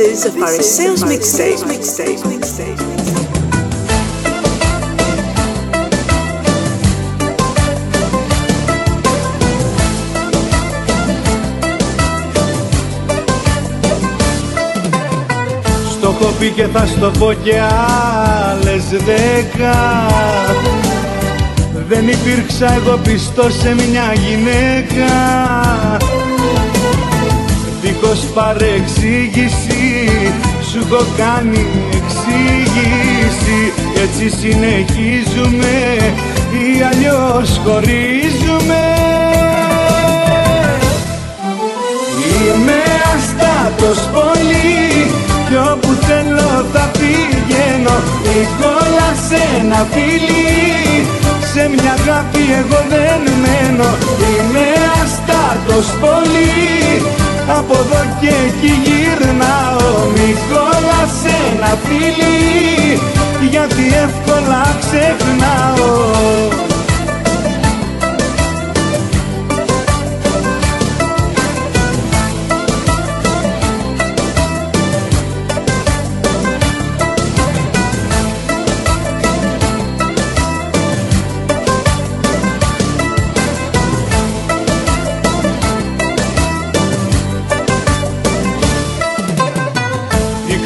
[0.00, 1.60] is a Pharisees mixtape.
[1.68, 2.22] mixtape.
[2.24, 2.80] mixtape.
[15.90, 17.54] Στο έχω πει και θα στο πω κι
[18.50, 20.06] άλλες δέκα
[21.88, 25.12] Δεν υπήρξα εγώ πιστός σε μια γυναίκα
[27.82, 29.79] Δίχως παρεξήγηση
[30.70, 31.66] σου έχω κάνει
[31.98, 35.76] εξήγηση Έτσι συνεχίζουμε
[36.52, 38.82] ή αλλιώς χωρίζουμε.
[42.32, 42.82] Είμαι
[43.14, 45.10] αστάτος πολύ
[45.48, 47.96] κι όπου θέλω θα πηγαίνω.
[48.22, 51.06] Νικόλα σε ένα φίλι
[51.52, 53.88] Σε μια αγάπη εγώ δεν μένω.
[54.28, 54.66] Είμαι
[55.02, 57.19] αστάτος πολύ
[57.58, 59.90] Από εδώ και εκεί γυρνάω.
[60.14, 63.00] Νικόλας σε ένα φίλι
[63.50, 66.69] Γιατί εύκολα ξεχνάω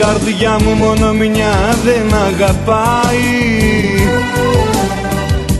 [0.04, 3.28] καρδιά μου μόνο μια δεν αγαπάει.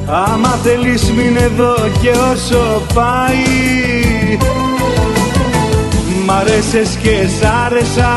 [0.07, 3.45] Άμα θέλεις μην εδώ και όσο πάει.
[6.27, 8.15] Μ' αρέσες και σ' άρεσα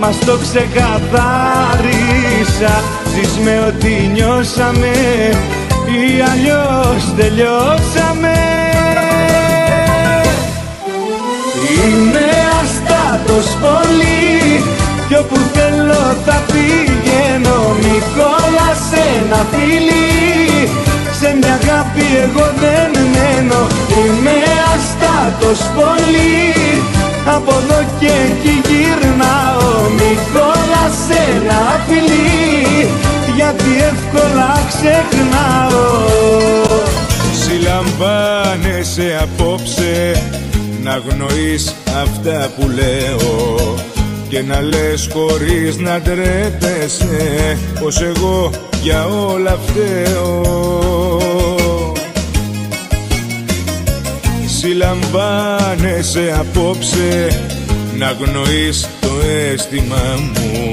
[0.00, 1.24] Μας το ξεκαθάρισα.
[3.14, 4.94] Ζεις με ό,τι νιώσαμε
[5.86, 8.36] Ή αλλιώς τελειώσαμε.
[11.84, 12.28] Είμαι
[12.60, 14.26] αστάτος πολύ
[15.08, 20.68] Κι όπου θέλω θα πηγαίνω Νικόλας σε ένα φίλι.
[21.20, 23.60] Σε μια αγάπη εγώ δεν μένω
[23.98, 24.36] Είμαι
[24.72, 26.54] αστάτος πολύ.
[27.36, 32.88] Από εδώ και εκεί γυρνάω Νικόλας σε ένα φίλι.
[33.36, 35.84] Γιατί εύκολα ξεχνάω.
[37.42, 40.22] Συλλαμβάνεσαι απόψε
[40.82, 43.74] να αγνοείς αυτά που λέω
[44.28, 48.50] και να λες χωρίς να ντρέπεσαι πως εγώ
[48.82, 51.22] για όλα φταίω.
[54.58, 57.40] Συλλαμβάνεσαι απόψε
[57.98, 59.08] να αγνοείς το
[59.52, 60.70] αίσθημα μου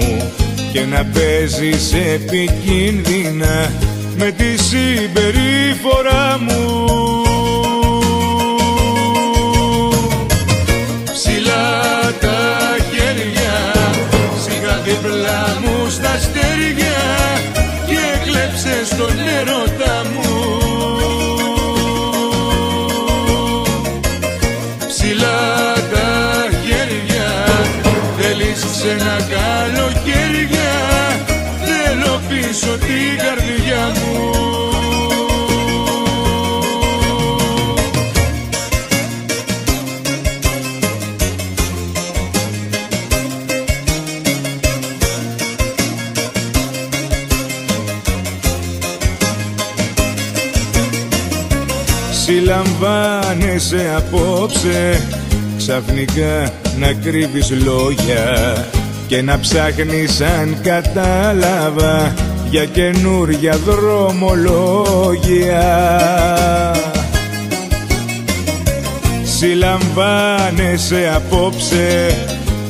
[0.72, 3.72] και να παίζεις επικίνδυνα
[4.18, 7.33] με τη συμπεριφορά μου
[53.58, 55.02] Συλλαμβάνεσαι απόψε.
[55.58, 58.56] Ξαφνικά να κρύβεις λόγια
[59.08, 62.14] Και να ψάχνεις αν κατάλαβα
[62.50, 65.32] Για καινούρια δρομολόγια.
[69.24, 72.18] Συλλαμβάνεσαι απόψε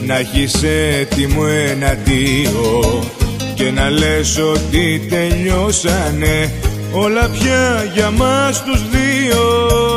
[0.06, 0.64] Να έχεις
[1.00, 3.04] έτοιμο ένα δύο
[3.56, 6.52] Και να λες ότι τελειώσανε
[6.92, 9.93] Όλα πια για μας τους δύο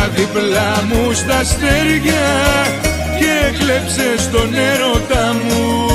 [0.00, 2.28] Σιγά δίπλα μου στα αστέρια
[3.18, 5.88] Και κλέψε τον έρωτα μου.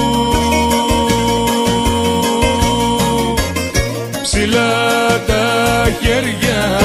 [4.22, 6.80] Ψηλά τα χέρια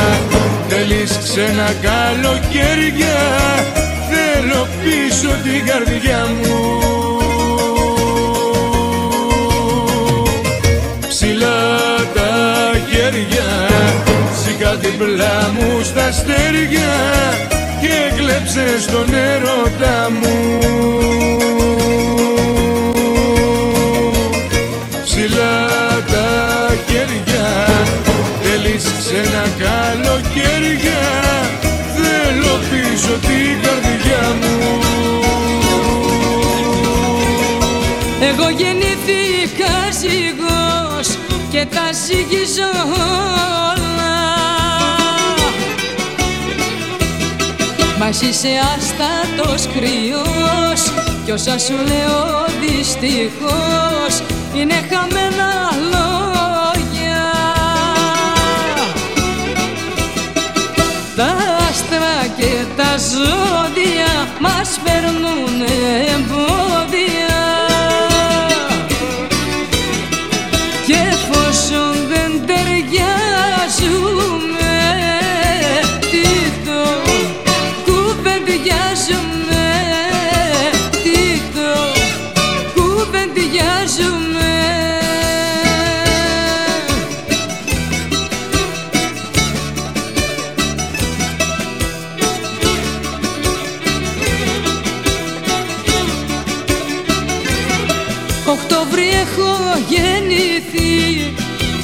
[0.68, 3.18] Θέλεις ξένα καλοκαίρια
[4.10, 6.99] Θέλω πίσω την καρδιά μου
[14.80, 16.92] δίπλα μου στα αστέρια
[17.80, 20.58] Και κλέψε στον έρωτα μου.
[25.04, 25.68] Ψηλά
[26.12, 27.66] τα χέρια
[28.42, 31.20] Θέλεις ξένα καλοκαίρια
[33.00, 34.78] σου την καρδιά μου.
[38.20, 41.08] Εγώ γεννήθηκα ζυγός
[41.50, 42.70] και τα ζυγίζω
[43.70, 43.89] όλα
[48.10, 50.92] Μα εσύ είσαι άστατος κρυός
[51.24, 54.22] κι όσα σου λέω δυστυχώς
[54.54, 57.32] είναι χαμένα λόγια.
[61.16, 61.36] Τα
[61.68, 65.62] άστρα και τα ζώδια μας φέρνουν
[66.14, 66.69] εμπόδια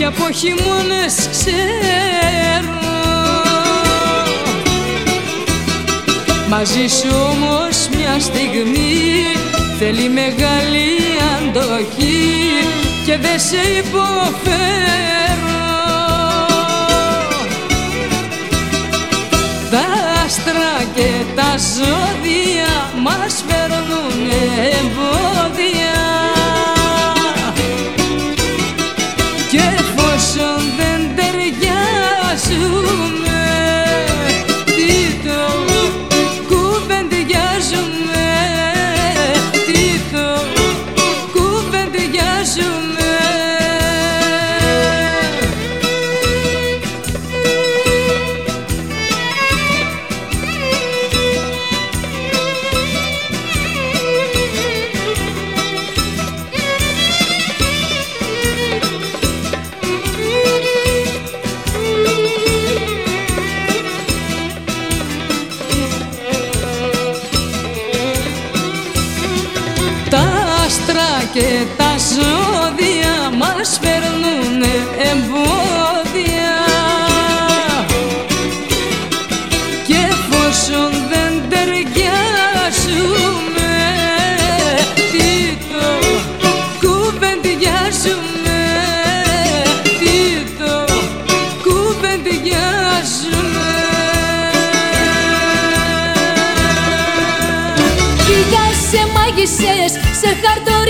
[0.06, 1.67] από χειμώνες ξέρω
[6.49, 9.23] Μαζί σου όμως μια στιγμή
[9.79, 10.88] θέλει μεγάλη
[11.37, 12.47] αντοχή
[13.06, 14.05] και δεν σε υποφέρω.
[19.70, 19.87] Τα
[20.25, 24.31] άστρα και τα ζώδια μας φέρνουν
[24.81, 25.35] εμπόδια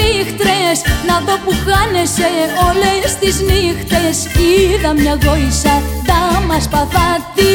[0.06, 2.31] χαρτορίχτρες Να δω που χάνεσαι
[2.69, 4.17] όλες τις νύχτες.
[4.47, 7.55] Είδα μια γόησα τα μας παθάτη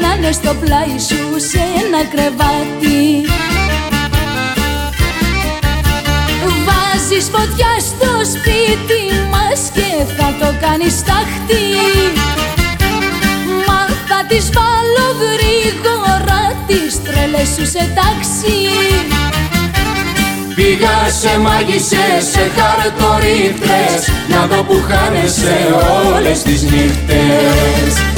[0.00, 3.00] Να είναι στο πλάι σου σε ένα κρεβάτι.
[6.66, 9.02] Βάζεις φωτιά στο σπίτι
[9.32, 11.64] μας και θα το κάνεις τάχτη.
[13.66, 18.56] Μα θα τις βάλω γρήγορα τις τρέλες σου σε τάξη
[20.54, 25.56] Πήγα σε μάγισσες, σε χαρτορίχτρες Να δω που χάνεσαι
[26.14, 28.11] όλες τις νύχτες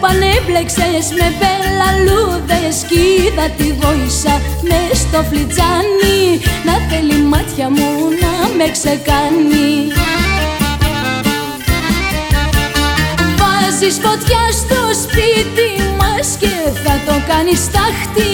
[0.00, 4.34] πανέπλεξες με πελαλούδες Κι είδα τη γόησα
[4.68, 6.20] μες στο φλιτζάνι.
[6.66, 7.90] Να θέλει μάτια μου
[8.22, 9.70] να με ξεκάνει.
[13.40, 18.30] Βάζεις φωτιά στο σπίτι μας και θα το κάνεις τάχτη.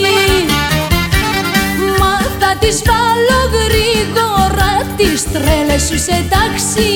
[2.00, 6.88] Μα θα τις βάλω γρήγορα τις τρέλες σου σε τάξη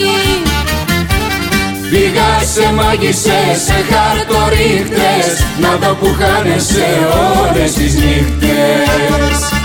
[1.90, 5.26] Πήγα σε μάγισσες, σε χαρτορίχτες.
[5.60, 6.86] Να δω που χάνεσαι
[7.50, 9.57] όλες τις νύχτες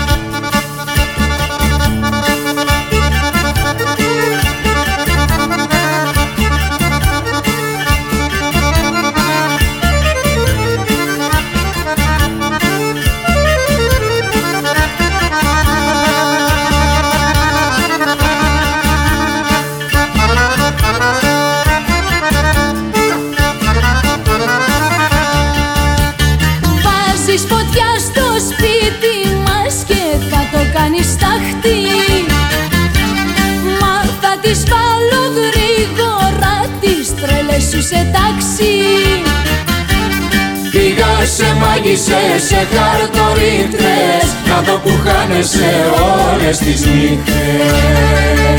[41.84, 45.90] Φάγισες σε χαρτορίχτρες Να δω που χάνεσαι
[46.32, 48.53] όλες τις νύχτες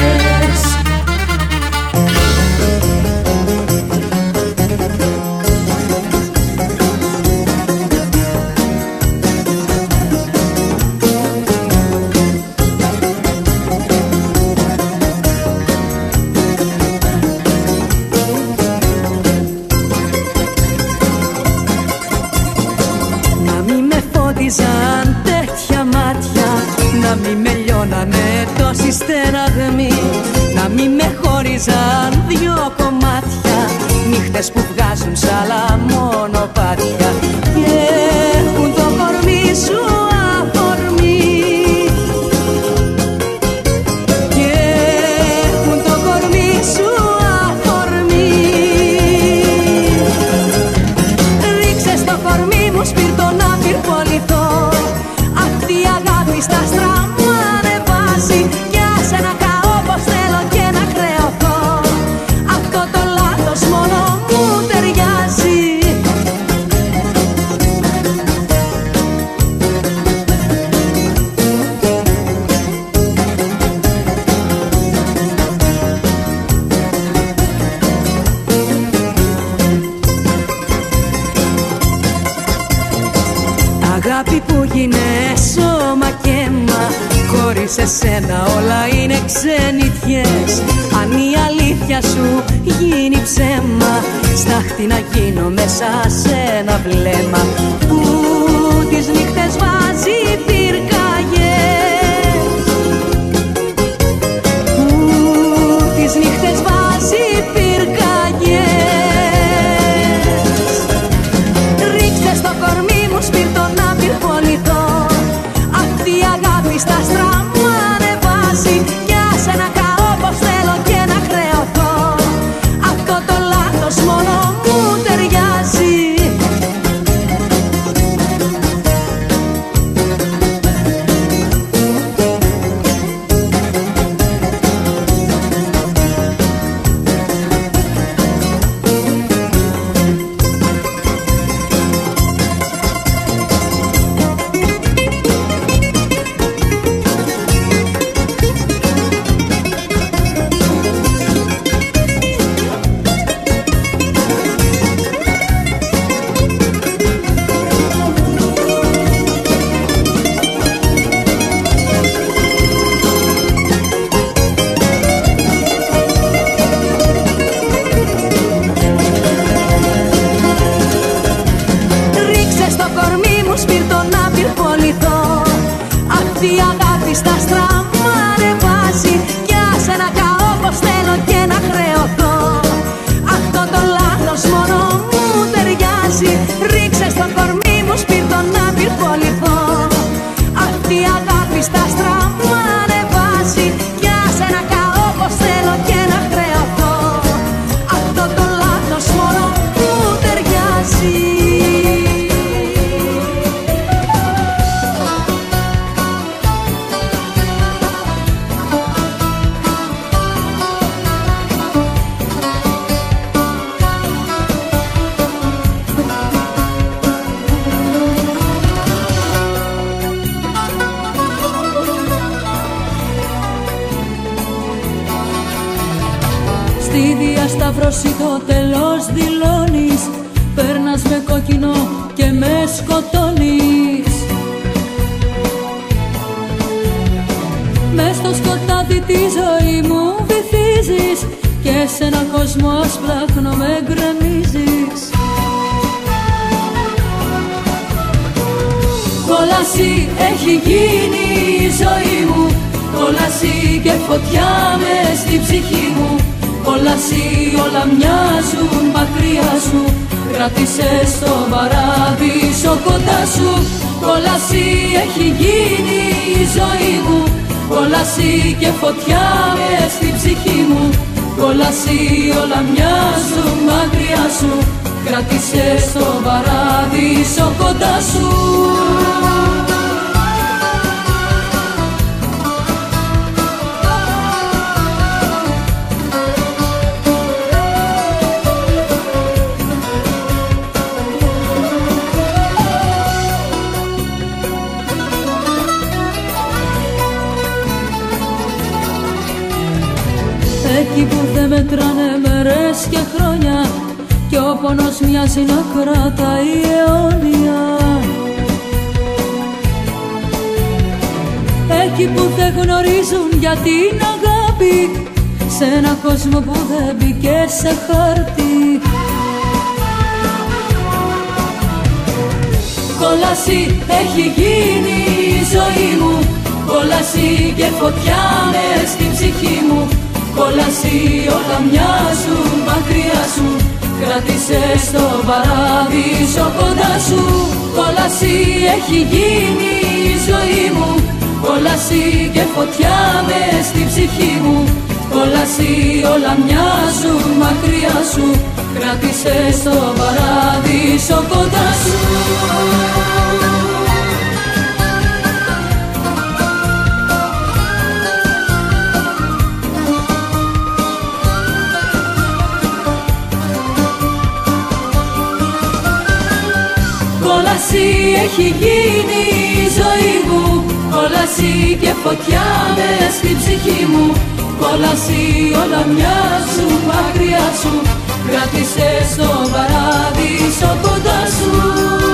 [371.35, 374.13] Κόλαση και φωτιά μες στην ψυχή μου.
[374.59, 377.81] Κόλαση όλα μοιάζουν μακριά σου.
[378.27, 382.04] Κράτησε στο παράδεισο κοντά σου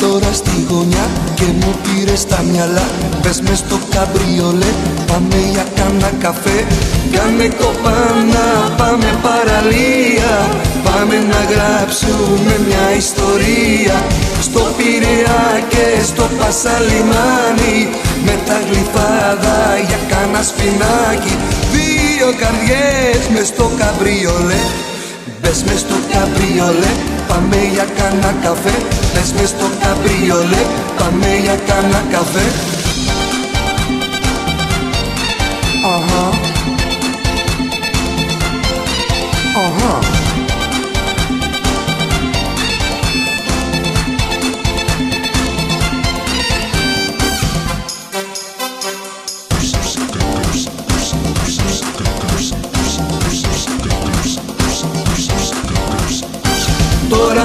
[0.00, 2.86] τώρα στη γωνιά και μου πήρες στα μυαλά.
[3.22, 4.72] Πες μες στο καμπριολέ,
[5.06, 6.58] πάμε για κάνα καφέ.
[7.14, 8.46] Κάνε κοπάνα,
[8.78, 10.32] πάμε παραλία.
[10.86, 13.96] Πάμε να γράψουμε μια ιστορία.
[14.46, 17.78] Στο Πειραιά και στο Πασαλιμάνι
[18.24, 19.58] Με τα γλυφάδα
[19.88, 21.34] για κάνα σπινάκι
[21.72, 24.62] Δύο καρδιές μες στο καμπριολέ
[25.40, 26.92] Μπες μες στο καμπριολέ,
[27.28, 28.74] πάμε για κάνα καφέ.
[29.14, 30.62] Μπες μες στο καμπριολέ,
[30.98, 32.46] πάμε για κάνα καφέ.
[35.94, 36.28] Αχα.
[39.64, 40.19] Αχα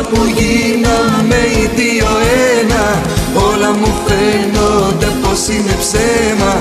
[0.09, 2.09] που γίναμε οι δύο
[2.57, 2.83] ένα.
[3.49, 6.53] Όλα μου φαίνονται πως είναι ψέμα.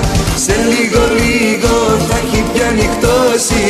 [0.45, 1.73] Σε λίγο λίγο
[2.07, 3.65] θα έχει πια νυχτώσει.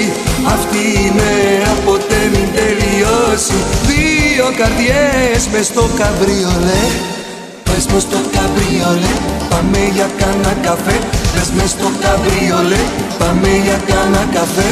[0.56, 3.58] Αυτή η μέρα ποτέ μην τελειώσει.
[3.90, 6.84] Δύο καρδιές μες στο καμπριολέ.
[7.68, 9.16] Πες μου στο καμπριολέ
[9.50, 10.98] Πάμε για κάνα καφέ.
[11.34, 12.84] Πες μες στο καμπριολέ
[13.20, 14.70] Πάμε για κάνα καφέ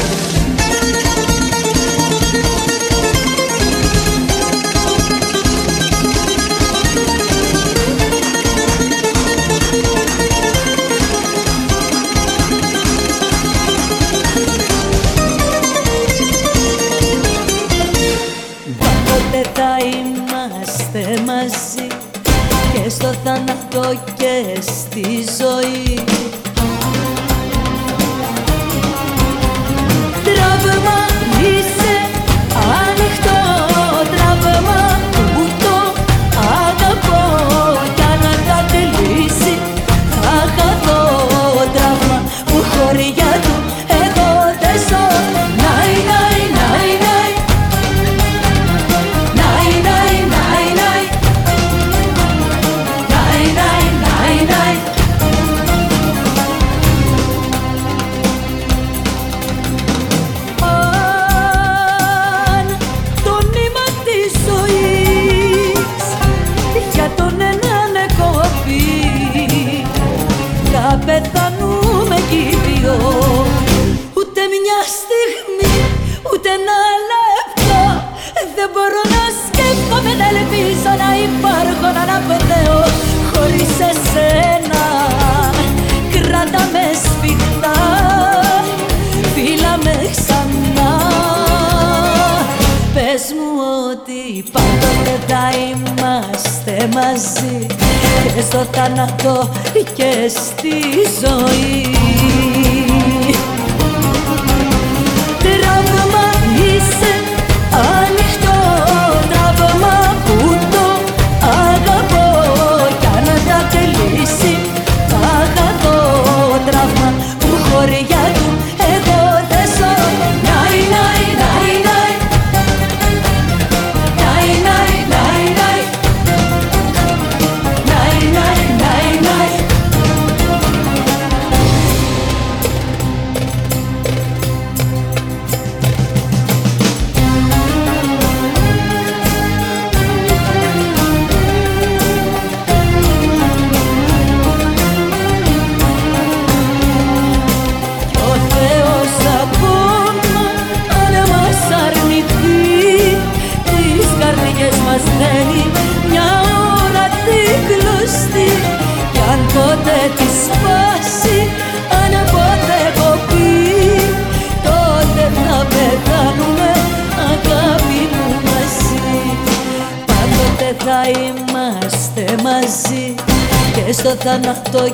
[174.74, 174.88] da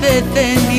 [0.00, 0.69] de.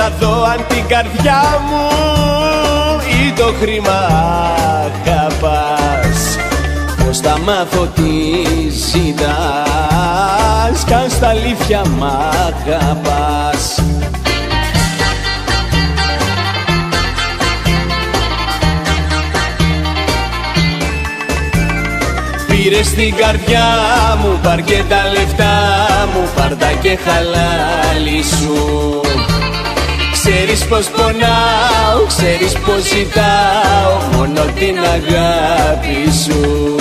[0.00, 1.88] να δω αν την καρδιά μου
[3.22, 3.98] ή το χρήμα
[4.84, 6.36] αγαπάς.
[7.04, 8.10] Πώς θα μάθω τι
[8.70, 9.24] ζητάς
[10.86, 12.02] κι αν στα αλήθεια μ'
[22.46, 23.64] Πήρες στην καρδιά
[24.22, 25.54] μου, πάρ και τα λεφτά
[26.14, 29.00] μου, πάρτα και χαλάλι σου.
[30.32, 36.76] Ξέρεις πως πονάω, ξέρεις πως ζητάω Μόνο την αγάπη σου.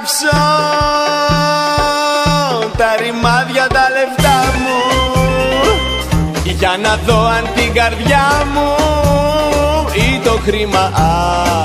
[0.00, 0.38] Κάψω
[2.76, 4.78] Τα ρημάδια τα λεφτά μου.
[6.44, 8.74] Για να δω αν την καρδιά μου
[9.94, 10.92] Ή το χρήμα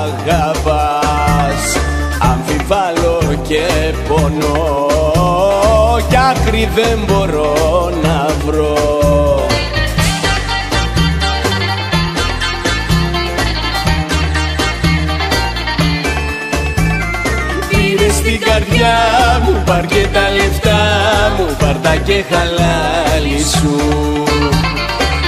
[0.04, 1.76] αγαπάς.
[2.18, 4.86] Αμφιβάλλω και πονώ.
[6.08, 8.95] Κι άκρη δεν μπορώ να βρω
[21.60, 24.24] μου Πάρ τα και χαλάλι σου.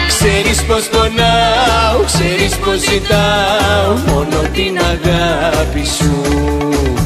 [0.08, 6.97] Ξέρεις πως πονάω Ξέρεις πως ζητάω Μόνο την αγάπη σου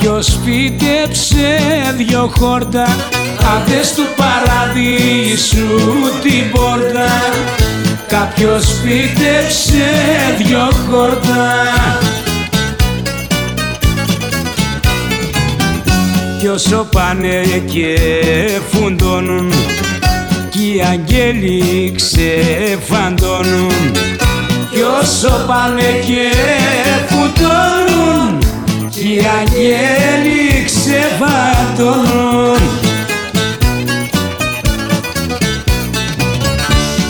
[0.00, 1.58] Κάποιος φύτεψε
[1.96, 2.96] δυο χόρτα
[3.56, 5.66] Άντες του παραδείσου
[6.22, 7.08] την πόρτα.
[8.06, 9.88] Κάποιος φύτεψε
[10.38, 11.46] δυο χόρτα.
[16.38, 17.98] Κι όσο πάνε και
[18.70, 19.52] φουντώνουν
[20.50, 23.72] Κι οι αγγέλοι ξεφαντώνουν.
[24.70, 26.32] Κι όσο πάνε και
[27.08, 28.47] φουντώνουν
[28.98, 32.62] κι οι αγγέλοι ξεβατώνουν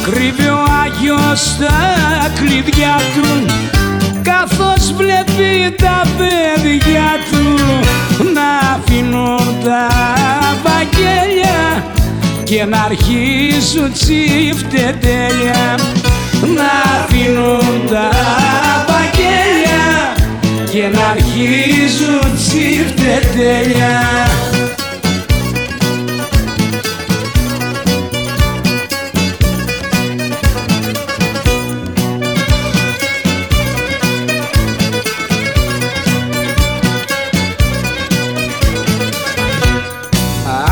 [0.02, 1.78] Κρύβει ο Άγιος τα
[2.34, 3.28] κλειδιά του
[4.22, 7.44] καθώς βλέπει τα παιδιά του.
[8.34, 9.88] Να αφήνουν τα
[10.62, 11.84] βαγγέλια
[12.44, 15.78] και να αρχίζουν τσιφτετέλια
[16.40, 16.70] να
[17.00, 18.08] αφήνουν τα
[18.88, 19.68] βαγγέλια
[20.70, 24.26] και να αρχίζουν τσιφτετέλια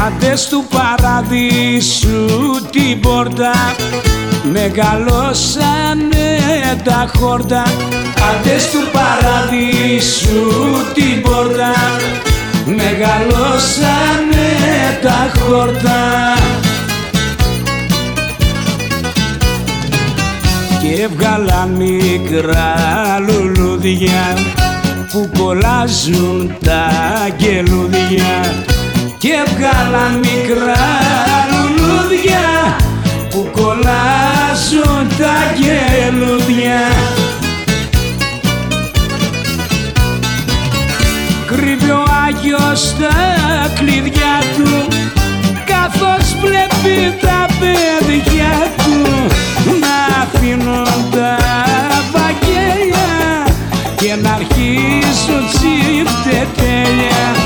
[0.07, 2.27] Άντες του παραδείσου
[2.71, 3.53] την πόρτα
[4.53, 6.39] μεγαλώσανε
[6.85, 7.65] τα χόρτα
[8.31, 10.51] Άντες του παραδείσου
[10.95, 11.73] την πόρτα.
[12.67, 14.49] Μεγαλώσανε
[15.03, 16.35] τα χόρτα.
[20.81, 22.75] Και έβγαλα μικρά
[23.29, 24.37] λουλούδια
[25.13, 26.89] που κολλάζουν τα
[27.37, 28.55] γελούδια.
[29.19, 30.85] Και έβγαλα μικρά
[34.67, 36.81] κολλάζουν τα γελούδια
[41.47, 44.89] Κρύβει ο Άγιος τα κλειδιά του
[45.65, 49.27] καθώς βλέπει τα παιδιά του.
[49.81, 51.37] Να αφήνουν τα
[52.13, 53.45] βαγγέλια
[53.97, 57.07] και να αρχίσουν τσιφτετέλια.
[57.33, 57.46] να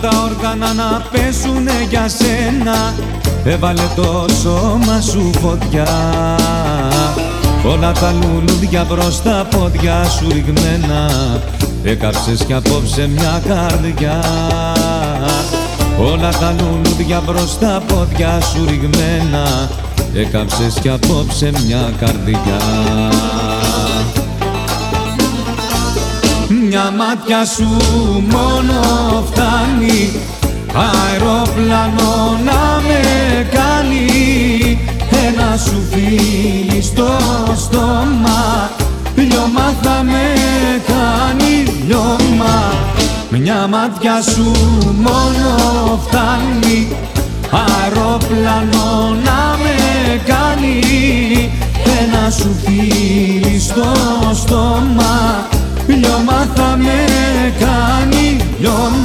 [0.00, 2.94] τα όργανα να πέσουνε για σένα.
[3.44, 5.88] Έβαλε το σώμα σου φωτιά.
[7.66, 11.10] Όλα τα λουλούδια προς τα πόδια σου ριγμένα.
[11.84, 14.24] Έκαψες κι απόψε μια καρδιά.
[16.00, 19.68] Όλα τα λουλούδια μπρος στα πόδια σου ριγμένα.
[20.14, 22.58] Έκαψες κι απόψε μια καρδιά
[26.72, 27.68] Μια μάτια σου
[28.30, 28.80] μόνο
[29.30, 30.12] φτάνει.
[30.74, 33.02] Αεροπλάνο να με
[33.50, 34.78] κάνει.
[35.26, 37.08] Ένα σου φίλι στο
[37.56, 38.70] στόμα.
[39.16, 40.22] Λιώμα θα με
[40.86, 42.72] κάνει λιώμα.
[43.30, 44.52] Μια μάτια σου
[44.96, 46.88] μόνο φτάνει.
[47.50, 49.76] Αεροπλάνο να με
[50.26, 51.50] κάνει.
[52.00, 53.92] Ένα σου φίλι στο
[54.34, 55.48] στόμα
[55.90, 57.06] Λιώμα θα με
[57.58, 58.98] κάνει λιώμα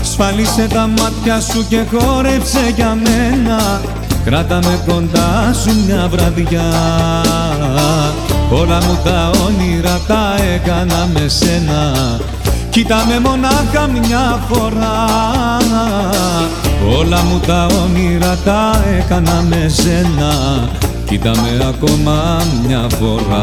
[0.00, 3.80] Ασφάλισε τα μάτια σου και χόρεψε για μένα
[4.24, 6.72] Κράτα με κοντά σου μια βραδιά.
[8.50, 11.92] Όλα μου τα όνειρα τα έκανα με σένα.
[12.70, 15.06] Κοίτα με μονάχα μια φορά.
[16.98, 20.32] Όλα μου τα όνειρα τα έκανα με σένα.
[21.04, 23.42] Κοίτα με ακόμα μια φορά.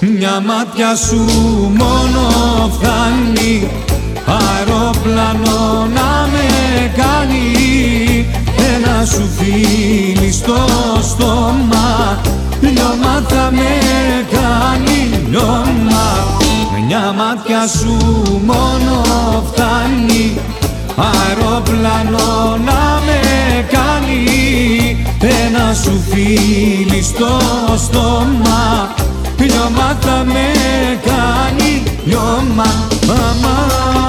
[0.00, 1.24] Μια μάτια σου
[1.78, 2.28] μόνο
[2.72, 3.70] φτάνει.
[4.26, 6.21] Αεροπλάνο να με
[6.96, 8.26] κάνει
[8.74, 10.66] ένα σου φίλι στο
[11.02, 12.20] στόμα.
[12.60, 13.70] Λιώμα θα με
[14.32, 16.04] κάνει λιώμα.
[16.86, 17.96] Μια μάτια σου
[18.44, 19.02] μόνο
[19.52, 20.38] φτάνει.
[20.96, 23.20] Αεροπλάνο να με
[23.70, 27.38] κάνει ένα σου φίλι στο
[27.76, 28.90] στόμα.
[29.38, 30.46] Λιώμα θα με
[31.04, 32.66] κάνει λιώμα.
[33.06, 34.01] Μαμά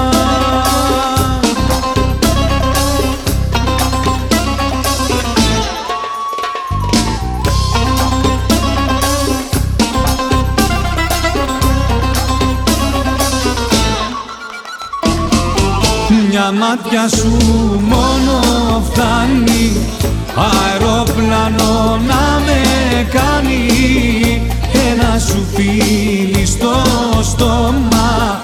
[16.76, 17.36] μάτια σου
[17.80, 18.40] μόνο
[18.90, 19.76] φτάνει.
[20.36, 22.62] Αεροπλάνο να με
[23.10, 23.66] κάνει
[24.90, 26.72] ένα σου φίλι στο
[27.22, 28.42] στόμα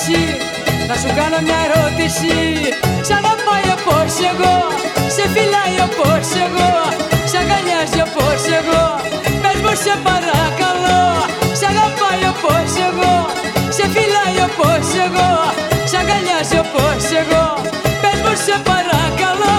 [0.00, 0.20] ερώτηση.
[0.88, 2.34] Να σου κάνω μια ερώτηση.
[3.06, 4.56] Σ' αγαπάει όπως εγώ.
[5.14, 6.72] Σε φυλάει όπως εγώ.
[7.30, 8.84] Σ' αγκαλιάζει όπως εγώ.
[9.42, 11.02] Πες μου σε παρακαλώ.
[11.58, 13.14] Σ' αγαπάει όπως εγώ.
[13.76, 15.30] Σε φυλάει όπως εγώ.
[15.90, 17.44] Σ' αγκαλιάζει όπως εγώ.
[18.02, 19.58] Πες μου σε παρακαλώ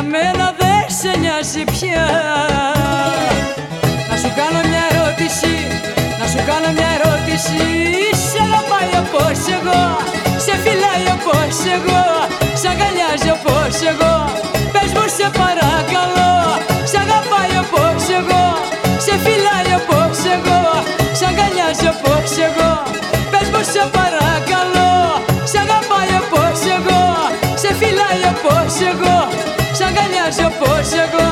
[0.00, 2.06] για μένα δεν σε νοιάζει πια.
[4.08, 5.54] Να σου κάνω μια ερώτηση
[6.20, 7.62] Να σου κάνω μια ερώτηση.
[8.30, 9.82] Σε αγαπάει όπως εγώ
[10.44, 12.02] Σε φυλάει όπως εγώ
[12.60, 14.14] Σ' αγκαλιάζει όπως εγώ.
[14.74, 16.34] Πες μου σε παρακαλώ
[16.90, 18.44] Σ' αγαπάει όπως εγώ
[19.04, 20.60] Σε φυλάει όπως εγώ
[21.18, 22.72] Σ' αγκαλιάζει όπως εγώ.
[23.32, 24.92] Πες μου σε παρακαλώ
[25.50, 27.02] Σ' αγαπάει όπως εγώ
[27.62, 29.18] Σε φυλάει όπως εγώ
[29.78, 31.28] Σ' αγκαλιάζει όπως εγώ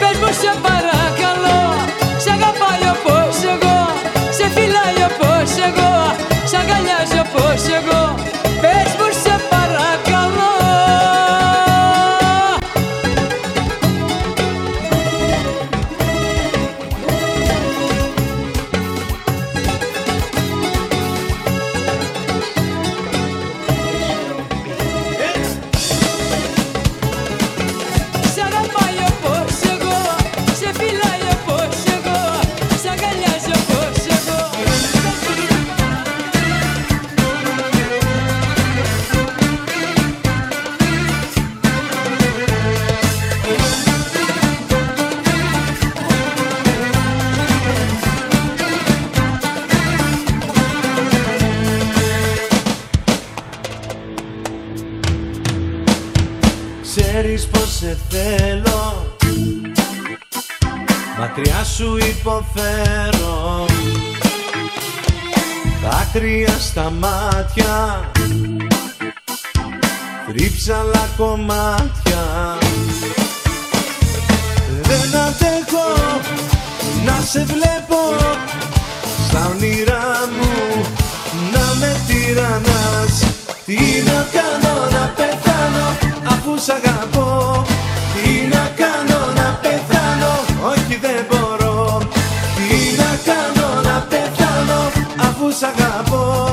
[0.00, 1.60] Πες μου σε παρακαλώ
[2.22, 3.22] Σ' αγαπάει όπως
[70.36, 72.24] Ρίψαλα κομμάτια.
[74.82, 76.20] Δεν αντέχω
[77.04, 78.00] να σε βλέπω.
[79.28, 80.82] Στα όνειρά μου
[81.52, 83.24] να με τυραννάς.
[83.66, 85.86] Τι να κάνω να πεθάνω
[86.24, 87.64] αφού σ' αγαπώ.
[88.14, 90.32] Τι να κάνω να πεθάνω
[90.72, 91.98] όχι δεν μπορώ.
[92.56, 96.51] Τι να κάνω να πεθάνω αφού σ' αγαπώ.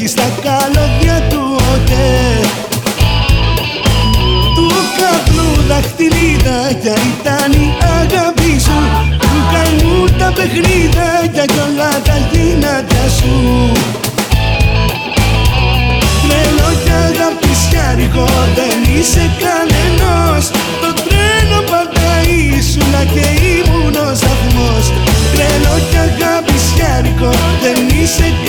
[0.00, 2.08] έχει στα καλώδια του ΟΤΕ.
[4.56, 4.68] Του
[4.98, 6.58] καπνού δαχτυλίδια
[7.10, 7.68] ήταν η
[7.98, 8.78] αγάπη σου.
[9.18, 13.34] Του καημού τα παιχνίδια κι όλα τα γυνάτια σου.
[16.22, 18.26] Τρελό κι αγαπησιάρικο
[18.58, 20.44] δεν είσαι κανενός
[20.82, 22.10] Το τρένο πάντα
[22.56, 24.84] ήσουνα και ήμουν ο σταθμός.
[25.32, 27.30] Τρελό κι αγαπησιάρικο
[27.62, 28.47] δεν είσαι κανενός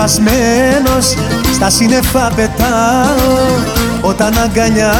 [0.00, 1.14] ανεβασμένος
[1.54, 3.38] στα σύννεφα πετάω.
[4.00, 4.94] Όταν αγκαλιά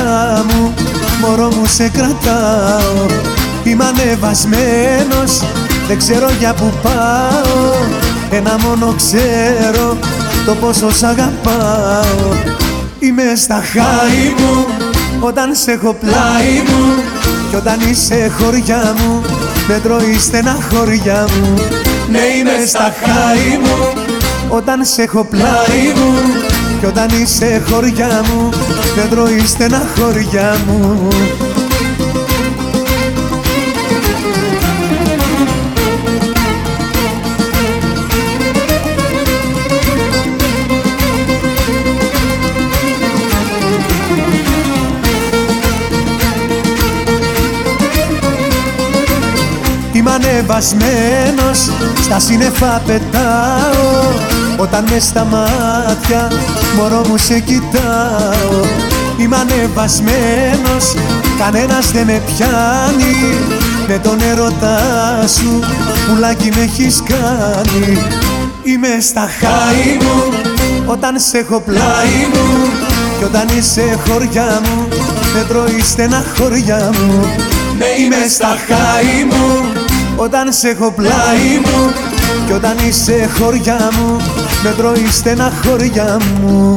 [0.49, 0.75] μου
[1.21, 3.07] μωρό μου σε κρατάω.
[3.65, 5.43] Είμαι ανεβασμένος
[5.89, 7.73] δεν ξέρω για που πάω.
[8.31, 9.97] Ένα μόνο ξέρω
[10.47, 12.29] το πόσο σ' αγαπάω.
[12.99, 14.67] Είμαι στα χάη μου
[15.21, 17.03] όταν σε έχω πλάι μου.
[17.51, 19.23] Κι όταν είσαι χωριά μου
[19.69, 21.55] με τρώει στενά χωριά μου.
[22.11, 24.10] Ναι είμαι στα χάη μου
[24.51, 26.13] όταν σε έχω πλάι μου
[26.81, 28.49] Κι όταν είσαι χωριά μου
[28.97, 31.09] με τρώει στενά χωριά μου.
[49.93, 51.71] Είμαι ανεβασμένος,
[52.03, 54.30] στα σύννεφα πετάω
[54.61, 56.31] Όταν μες στα μάτια,
[56.77, 58.65] μωρό μου σε κοιτάω.
[59.17, 60.95] Είμαι ανεβασμένος,
[61.39, 63.39] κανένας δεν με πιάνει.
[63.89, 64.79] Με τον ερωτά
[65.27, 65.61] σου,
[66.09, 67.99] πουλάκι με έχεις κάνει.
[68.63, 70.33] Είμαι στα χάη μου,
[70.87, 72.71] όταν σε έχω πλάι μου.
[73.19, 74.89] Κι όταν είσαι χωριά μου,
[75.35, 77.25] με τρώει στενά χωριά μου.
[77.79, 79.73] Ναι είμαι στα χάη μου,
[80.17, 81.93] όταν σε έχω πλάι μου.
[82.47, 84.21] Κι όταν είσαι χωριά μου
[84.63, 86.75] Με τρώει στενά χωριά μου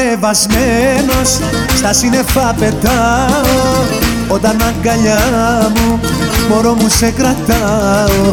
[0.00, 1.38] ανεβασμένος,
[1.76, 3.84] στα σύννεφα πετάω.
[4.28, 6.00] Όταν αγκαλιά μου,
[6.48, 8.32] μωρό μου σε κρατάω.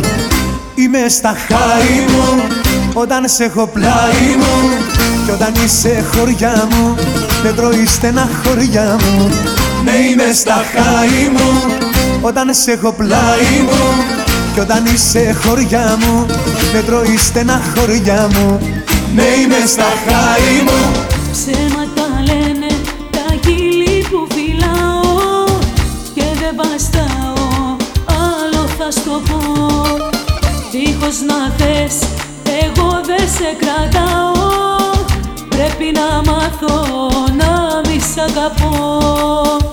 [0.75, 2.41] Είμαι στα χάη μου,
[2.93, 4.69] όταν σε έχω πλάι μου.
[5.25, 6.95] Κι όταν είσαι χωριά μου,
[7.43, 9.29] με τρώει στενά χωριά μου.
[9.83, 11.73] Ναι είμαι στα χάη μου,
[12.21, 14.03] όταν σε έχω πλάι μου.
[14.53, 16.25] Κι όταν είσαι χωριά μου,
[16.73, 18.59] με τρώει στενά χωριά μου.
[19.15, 21.07] Ναι είμαι στα χάη μου
[31.09, 31.95] Δίχως να θες,
[32.63, 34.31] εγώ δεν σε κρατάω.
[35.49, 39.66] Πρέπει να μάθω να μη σ' αγαπώ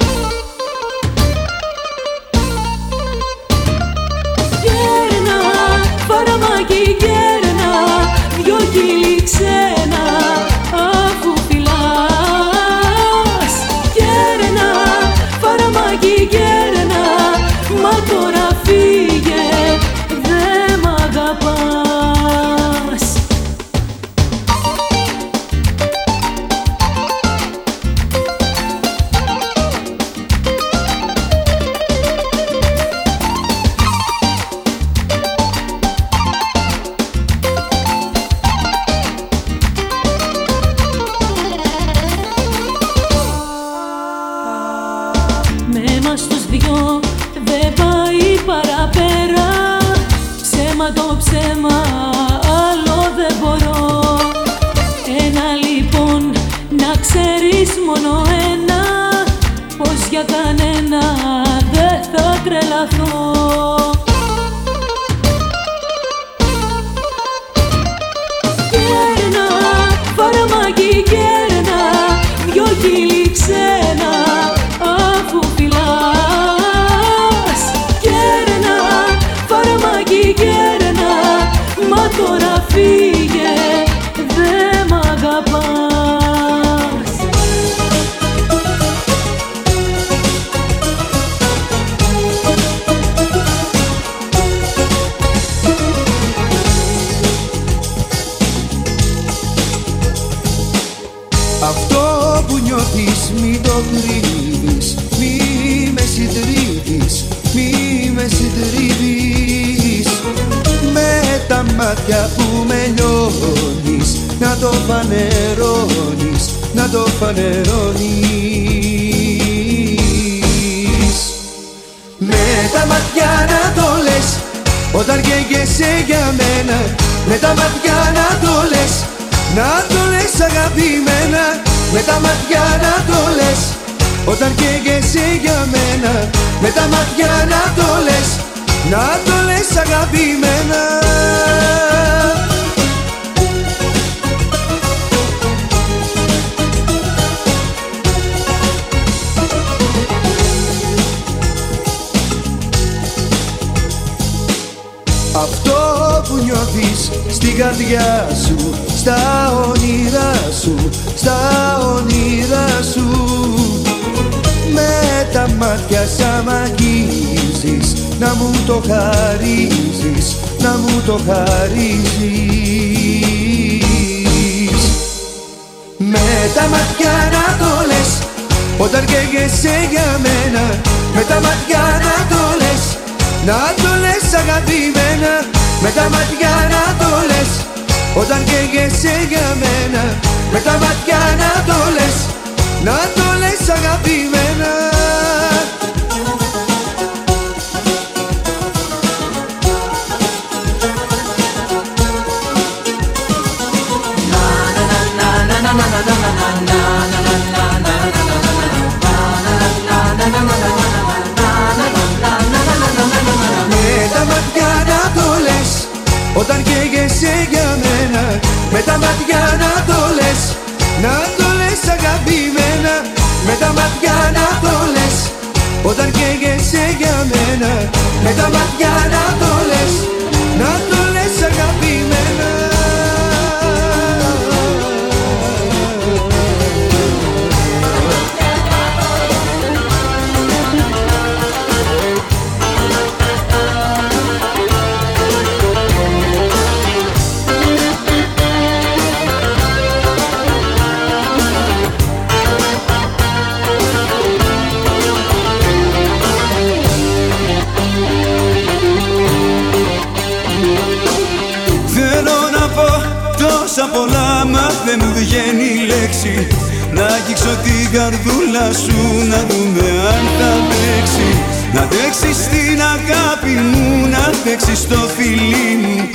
[264.97, 266.47] δεν μου βγαίνει η λέξη.
[266.93, 268.99] Να αγγίξω την καρδούλα σου
[269.31, 271.29] να δούμε αν θα αντέξει.
[271.75, 276.11] Να αντέξει στην αγάπη μου, να αντέξει στο φιλί μου.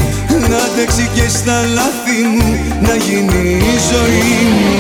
[0.49, 2.47] Να αντέξει και στα λάθη μου,
[2.81, 4.73] να γίνει η ζωή μου.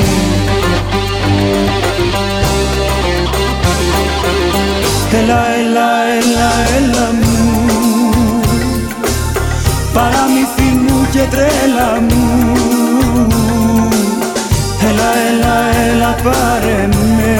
[5.19, 5.89] Έλα, έλα,
[6.19, 7.37] έλα, έλα μου.
[9.93, 12.78] Παραμύθι μου και τρέλα μου
[15.27, 16.87] Έλα, έλα, έλα πάρε
[17.17, 17.39] με.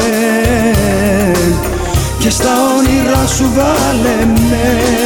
[2.19, 4.99] Και στα όνειρά σου βάλε με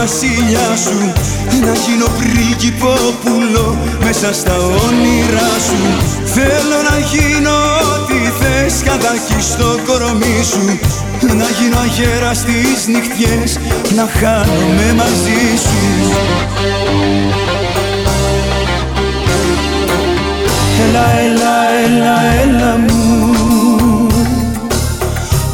[0.00, 0.98] βασιλιά σου.
[1.64, 5.82] Να γίνω πριγκυπόπουλο μέσα στα όνειρά σου.
[6.24, 7.56] Θέλω να γίνω
[7.94, 10.64] ό,τι θες, κατάκι στο κορμί σου.
[11.38, 13.58] Να γίνω αγέρα στις νυχτιές,
[13.96, 15.80] να χάνομαι μαζί σου.
[20.84, 22.96] Έλα, έλα, έλα, έλα μου.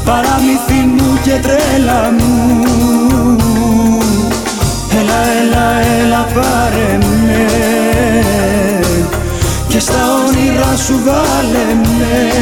[0.05, 3.06] Παραμύθι μου και τρέλα μου
[5.47, 7.47] Έλα, έλα, έλα πάρε με.
[9.69, 9.95] Και στα
[10.27, 12.37] όνειρά σου βάλε με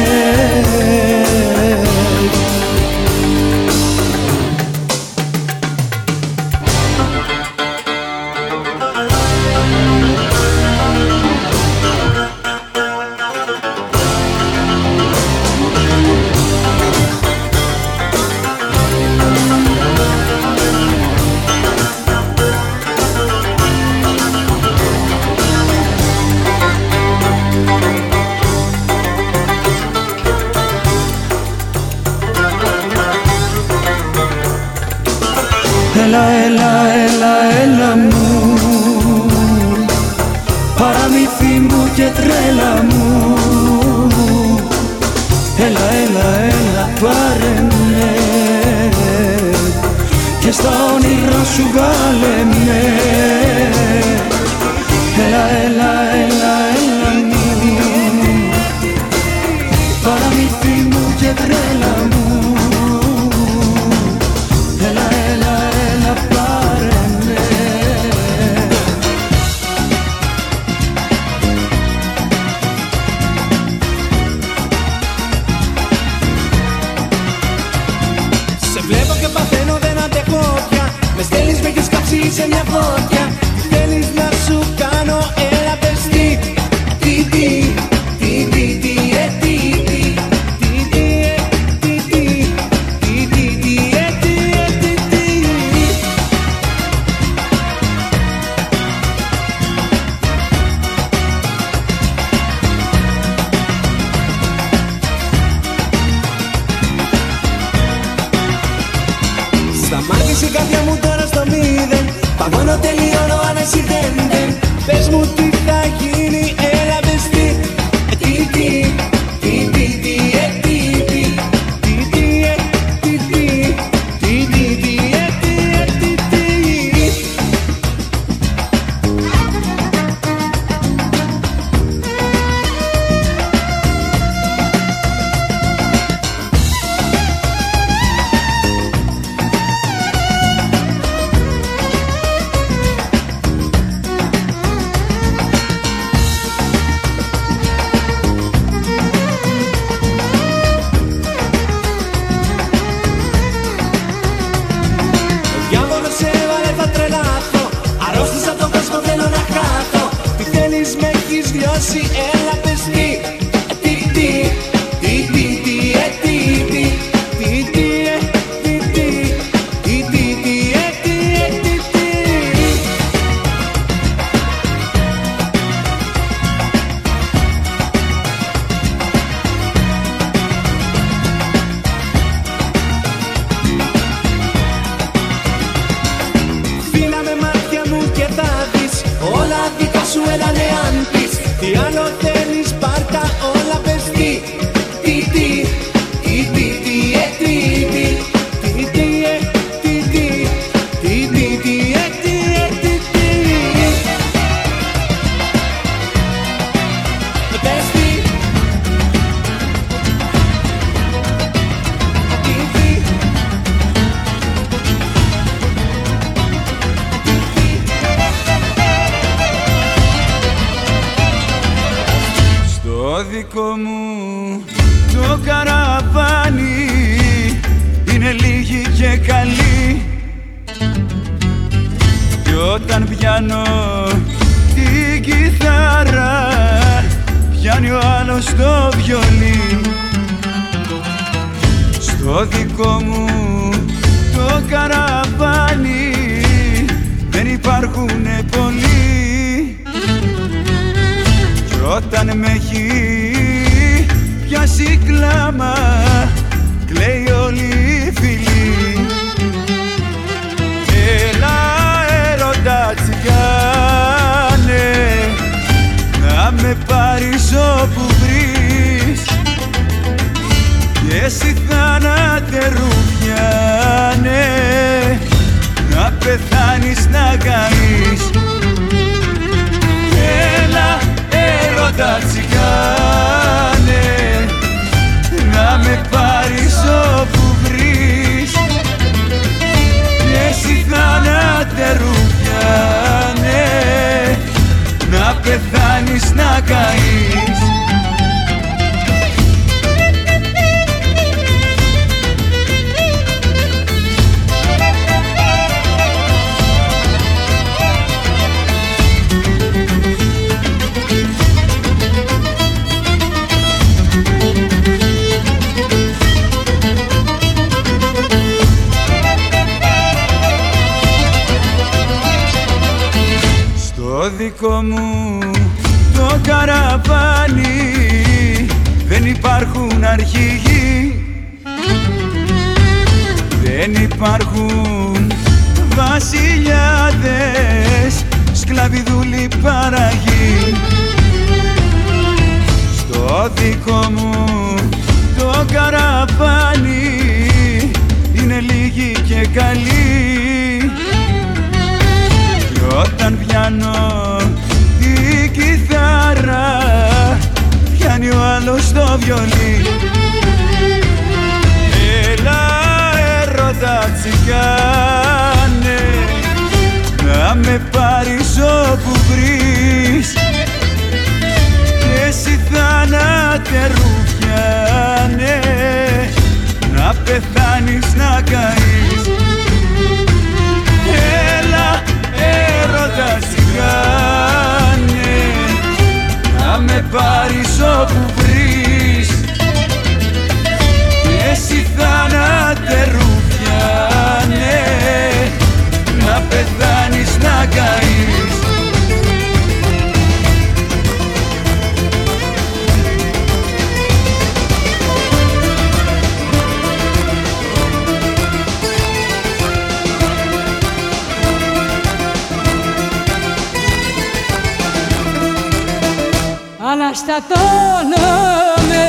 [417.35, 419.05] Αναστατώνομαι,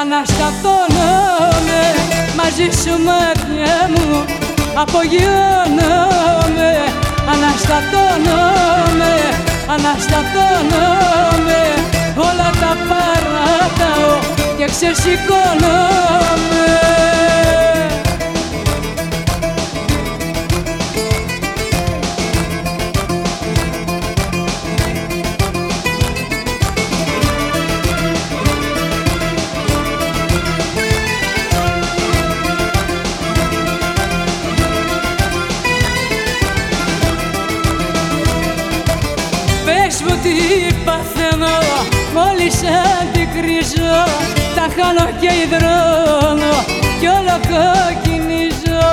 [0.00, 1.82] αναστατώνομαι
[2.36, 4.24] Μαζί σου μάτια μου
[4.74, 6.72] απογειώνομαι.
[7.32, 9.14] Αναστατώνομαι,
[9.66, 11.62] αναστατώνομαι
[12.16, 14.12] Όλα τα παράταω
[14.56, 15.74] και ξεσηκώνομαι
[42.44, 42.60] μόλις
[43.00, 43.94] αντικρίζω
[44.54, 46.54] Τα χάνω και υδρώνω
[47.00, 48.84] κι όλο κοκκινίζω.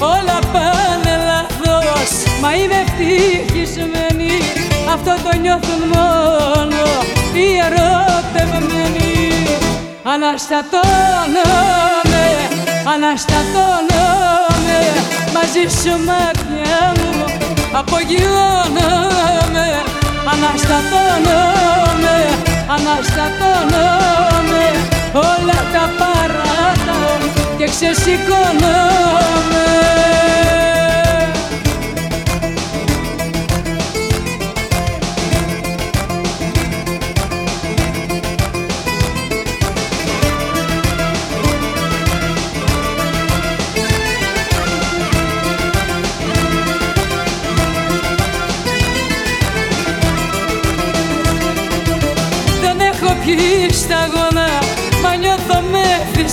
[0.00, 2.10] Όλα πάνε λάθος
[2.42, 4.32] μα είμαι ευτυχισμένη
[4.92, 6.82] Αυτό το νιώθουν μόνο
[7.32, 9.12] οι ερωτευμένοι.
[10.02, 12.26] Αναστατώνομαι,
[12.94, 14.78] αναστατώνομαι
[15.34, 17.24] Μαζί σου μάτια μου
[17.72, 19.68] απογειώνομαι.
[20.32, 22.16] Αναστατώνομαι,
[22.74, 24.66] αναστατώνομαι
[25.12, 27.16] Όλα τα παράταω
[27.56, 29.66] και ξεσηκώνομαι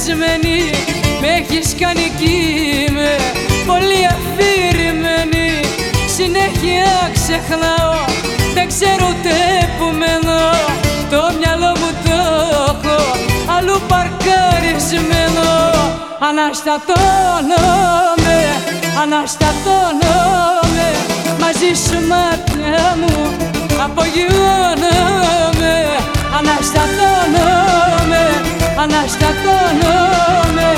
[0.05, 0.69] μεθυσμένη
[1.21, 3.15] Με έχεις κάνει κύμε
[3.65, 5.49] Πολύ αφηρημένη
[6.15, 7.95] Συνέχεια ξεχνάω.
[8.53, 9.33] Δεν ξέρω ούτε
[9.77, 10.41] που μένω
[11.09, 12.19] Το μυαλό μου το
[12.69, 12.99] έχω.
[13.57, 15.49] Αλλού παρκαρισμένο
[16.19, 18.39] Αναστατώνομαι
[19.01, 20.87] Αναστατώνομαι.
[21.39, 23.15] Μαζί σου μάτια μου
[23.83, 25.75] Απογειώνομαι
[26.37, 28.23] Αναστατώνομαι
[28.77, 30.69] Αναστατώνομαι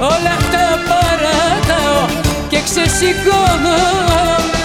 [0.00, 2.06] Όλα τα παράταω
[2.48, 4.59] και ξεσηκώνομαι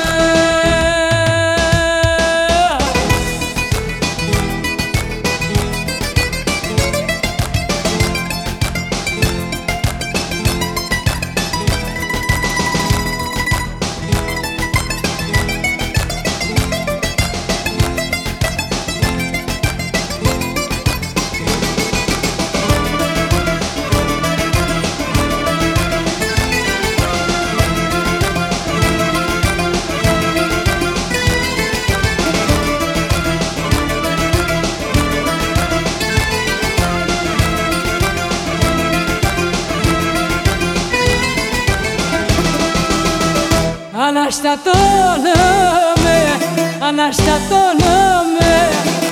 [46.99, 48.53] αναστατώνομαι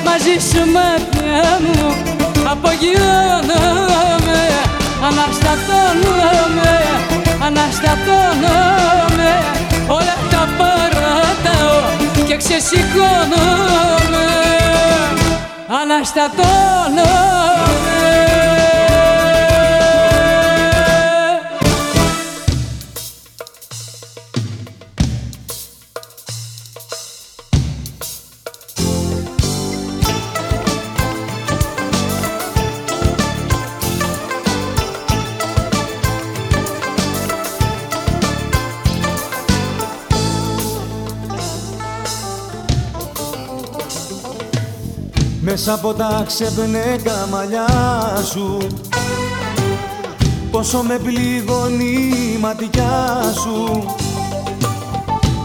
[0.05, 1.88] Μαζί σου μάτια μου.
[2.51, 4.41] Απογειώνομαι.
[5.07, 6.73] Αναστατώνομαι,
[7.45, 9.31] αναστατώνομαι
[9.88, 11.77] Όλα τα παράταω
[12.27, 14.27] και ξεσηκώνομαι.
[15.81, 17.82] Αναστατώνομαι
[45.66, 47.68] Μέσα από τα ξεπνέκα μαλλιά
[48.26, 48.57] σου.
[50.51, 53.86] Πόσο με πληγώνει η ματιά σου.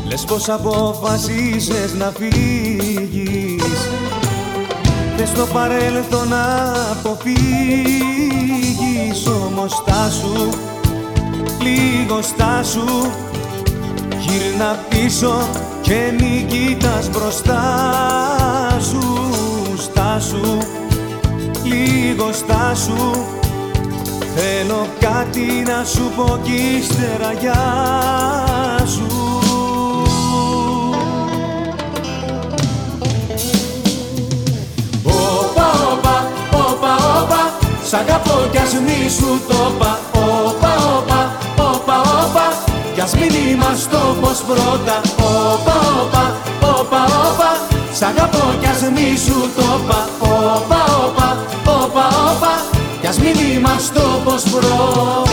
[0.09, 3.89] Λες πως αποφασίσες να φύγεις.
[5.16, 7.37] Θες το παρέλθον να αποφύγεις.
[9.47, 10.49] Όμως στάσου,
[11.61, 13.11] λίγο στάσου
[14.19, 15.49] Γύρνα πίσω
[15.81, 17.62] και μην κοίτας μπροστά
[18.81, 19.18] σου
[20.21, 20.59] Στάσου,
[21.64, 23.25] λίγο στάσου
[24.35, 29.07] Θέλω κάτι να σου πω κι ύστερα γεια σου.
[35.05, 37.53] Όπα, όπα, όπα, όπα
[37.85, 39.99] Σ' αγαπώ κι ας μη σου το πα.
[40.14, 42.47] Όπα, όπα, όπα, όπα
[42.95, 45.01] Κι ας μην είμαστε όπως πρώτα.
[45.16, 47.58] Όπα, όπα, όπα, όπα
[47.99, 50.09] Σ' αγαπώ κι ας μη σου το πα.
[50.19, 52.63] Όπα, όπα, όπα, όπα.
[53.01, 55.29] Κι ας μην είμαστε όπως πρώτα.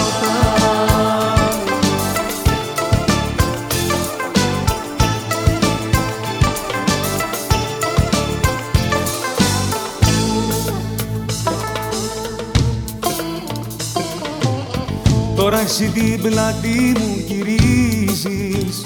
[15.36, 18.82] Τώρα εσύ την πλάτη μου γυρίζεις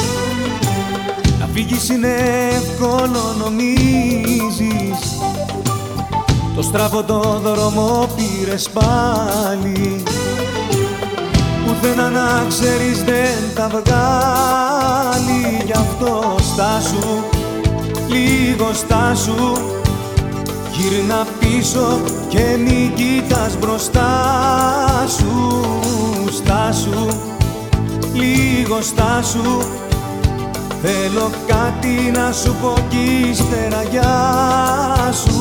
[1.40, 2.16] Να φύγεις είναι
[2.50, 5.18] εύκολο νομίζεις.
[6.56, 10.04] Το στραβό το δρόμο πήρες πάλι.
[11.66, 15.64] Πουθενά να ξέρεις δεν τα βγάλει.
[15.66, 17.24] Γι' αυτό στάσου,
[18.08, 19.78] λίγο στάσου
[20.80, 24.12] Γύρνα πίσω και μη κοίτας μπροστά
[25.18, 25.62] σου.
[26.32, 27.08] Στάσου,
[28.14, 29.79] λίγο στάσου
[30.82, 35.38] Θέλω κάτι να σου πω κι ύστερα γεια σου.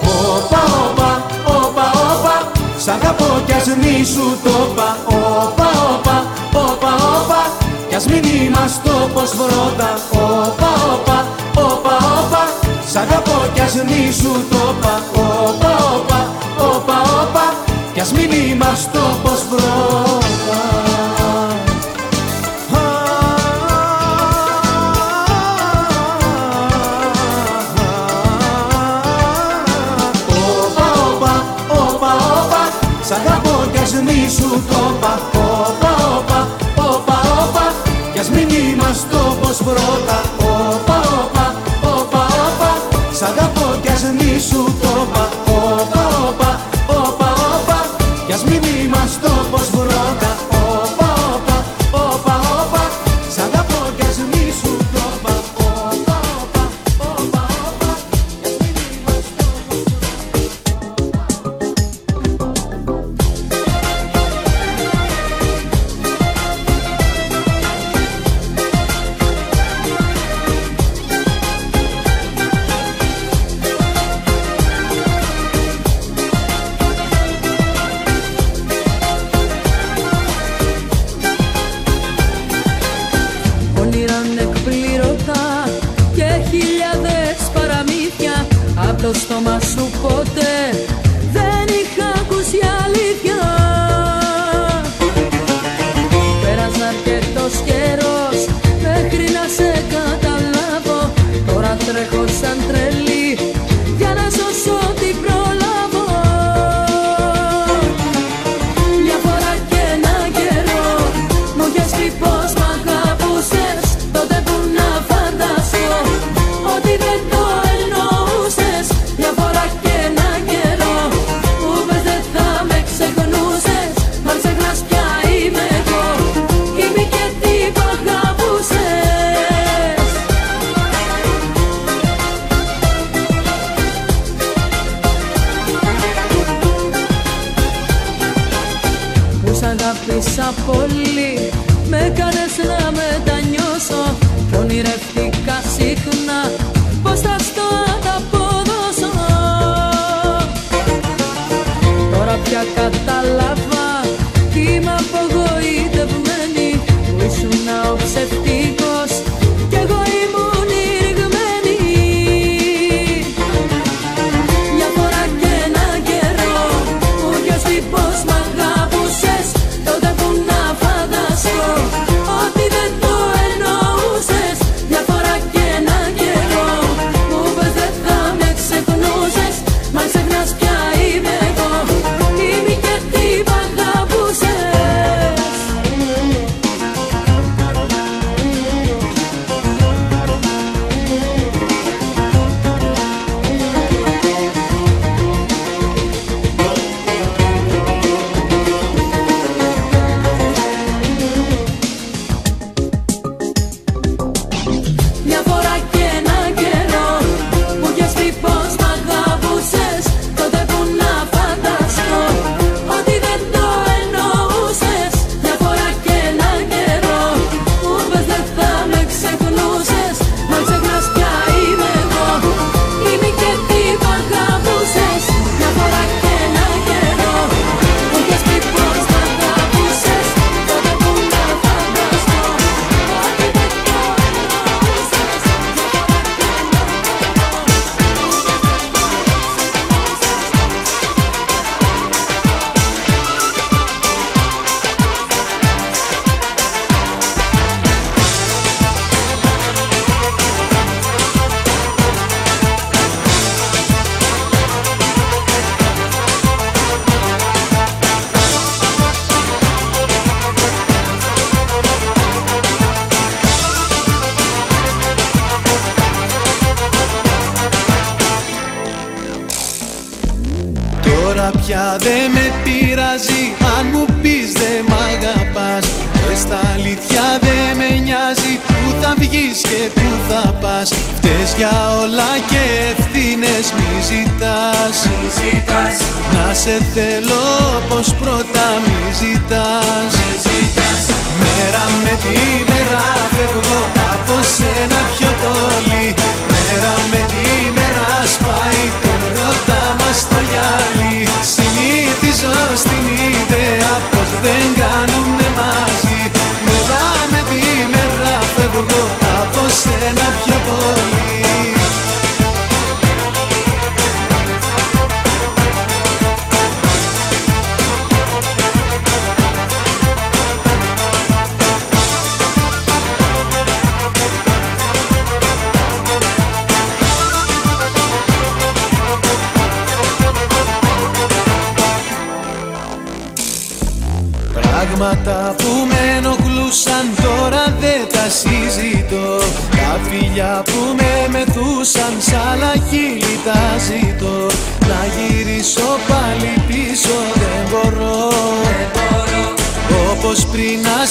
[0.00, 4.96] Όπα, όπα, όπα, όπα Σ' αγαπώ κι ας μη σου το πα.
[5.06, 7.50] Όπα, όπα, όπα, όπα
[7.88, 9.98] κι ας μην είμαστε όπως πρώτα.
[10.12, 12.42] Όπα, όπα, όπα, όπα
[12.92, 15.02] Σ' αγαπώ κι ας μη σου το πα.
[15.14, 17.53] Όπα, όπα, όπα, όπα
[17.94, 20.60] Κι ας μην είμαστε όπως πρώτα.
[30.38, 32.68] Όπα, όπα, όπα, όπα.
[33.02, 35.18] Σ' αγαπώ κι ας μη σου το πα.
[35.34, 37.72] Όπα, όπα, όπα, όπα.
[38.12, 40.43] Κι ας μην είμαστε όπως πρώτα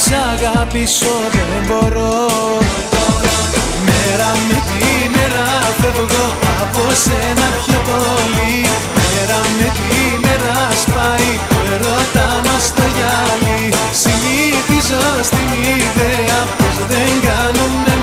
[0.05, 2.15] σ' αγαπήσω δεν μπορώ.
[3.87, 4.85] Μέρα με τη
[5.15, 5.47] μέρα
[5.79, 6.25] φεύγω
[6.61, 8.55] από σένα πιο πολύ.
[8.97, 13.61] Μέρα με τη μέρα σπάει το ερώτα μας το γυάλι
[14.01, 17.95] Συνήθιζω στην ιδέα πως δεν κάνουνε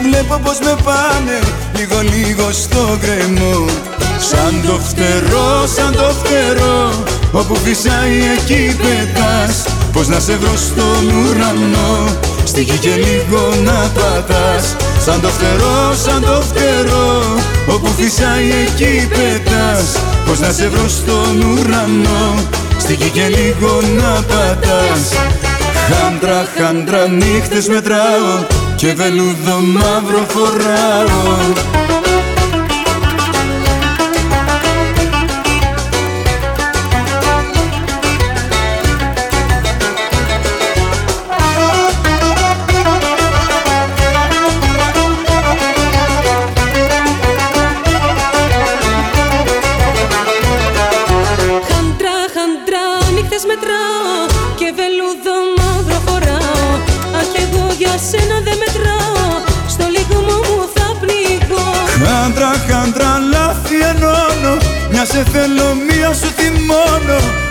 [0.00, 1.38] βλέπω πως με πάνε
[1.76, 3.64] Λίγο λίγο στο γκρεμό
[4.18, 9.64] Σαν το φτερό, σαν το φτερό Όπου φυσάει εκεί πετάς.
[9.92, 14.76] Πως να σε βρω στον ουρανό Στη γη και λίγο να πατάς.
[15.04, 17.22] Σαν το φτερό, σαν το φτερό
[17.68, 19.96] Όπου φυσάει εκεί πετάς.
[20.26, 22.34] Πως να σε βρω στον ουρανό
[22.78, 25.02] Στη γη και λίγο να πατάς.
[25.88, 31.83] Χάντρα, χάντρα νύχτες μετράω Και βελούδο μαύρο φοράω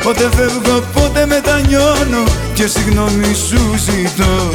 [0.03, 2.23] Πότε φεύγω, πότε μετανιώνω
[2.53, 4.49] Και συγγνώμη σου ζητώ.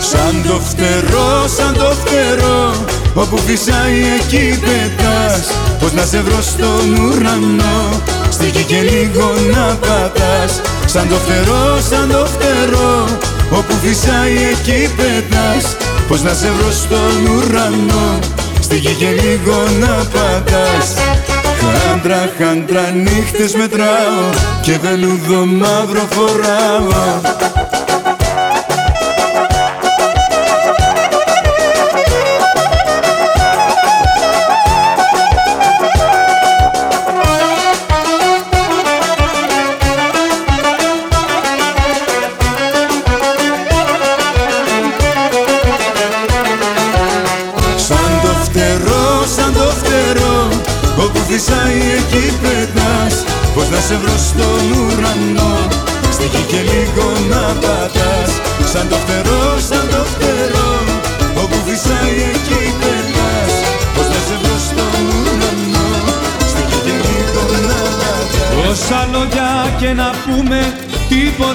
[0.00, 2.74] Σαν το φτερό, σαν το φτερό
[3.14, 5.50] Όπου φυσάει εκεί πετάς.
[5.80, 10.60] Πως να σε βρω στον ουρανό Στη γη και λίγο να πατάς.
[10.86, 13.04] Σαν το φτερό, σαν το φτερό
[13.50, 15.76] Όπου φυσάει εκεί πετάς.
[16.08, 18.18] Πως να σε βρω στον ουρανό
[18.60, 21.09] Στη γη και λίγο να πατάς
[21.60, 24.30] Χάντρα, χάντρα νύχτες μετράω
[24.62, 27.20] Και βελούδο μαύρο φοράω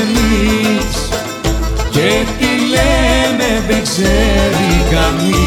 [0.00, 1.08] εμείς.
[1.90, 5.45] Και τι λέμε δεν ξέρει κανείς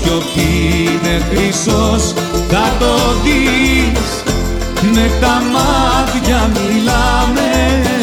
[0.00, 2.14] Η σιωπή είναι χρυσός
[2.48, 2.94] θα το
[3.24, 4.22] δεις.
[4.94, 7.48] Με τα μάτια μιλάμε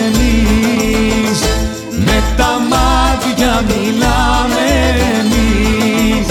[0.05, 1.39] εμείς.
[1.89, 4.65] Με τα μάτια μιλάμε
[5.19, 6.27] εμείς.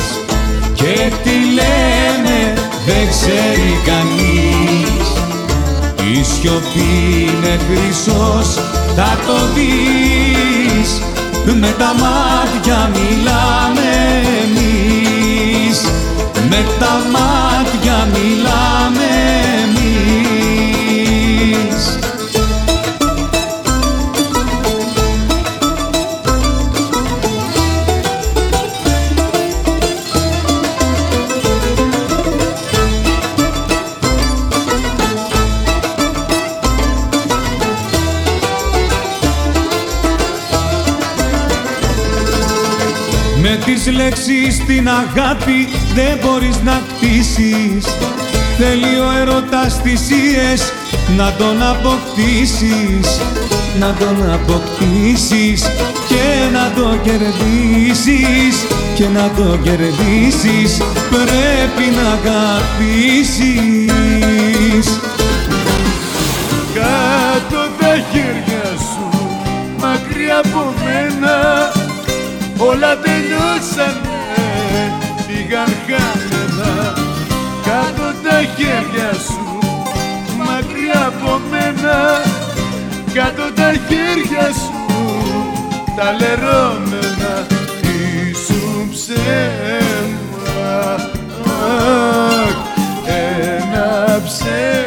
[0.75, 2.55] Και τι λέμε
[2.87, 5.09] δεν ξέρει κανείς.
[6.13, 6.91] Η σιωπή
[7.21, 8.55] είναι χρυσός
[8.97, 11.01] θα το δεις.
[11.61, 13.89] Με τα μάτια μιλάμε
[14.43, 14.46] εμείς
[16.49, 17.76] Με τα μάτια
[44.47, 47.85] λέξεις την αγάπη δεν μπορείς να χτίσεις.
[48.59, 50.73] Θέλει ο έρωτας θυσίες
[51.17, 53.21] να τον αποκτήσεις.
[53.79, 55.63] Να τον αποκτήσεις
[56.09, 58.67] και να το κερδίσεις.
[58.95, 60.77] Και να το κερδίσεις
[61.11, 63.47] πρέπει να αγαπήσεις.
[66.75, 69.07] Κάτω τα χέρια σου
[69.81, 71.37] μακριά από μένα
[72.59, 74.16] όλα τελειώσανε,
[75.47, 76.93] πήγαν χαμένα
[77.63, 79.59] κάτω τα χέρια σου
[80.39, 82.23] μακριά από μένα.
[83.15, 84.85] Κάτω τα χέρια σου
[85.97, 87.47] τα λερώμενα
[87.83, 89.25] ήσουν ψέμα.
[91.63, 92.57] Αχ,
[93.07, 94.86] ένα ψέμα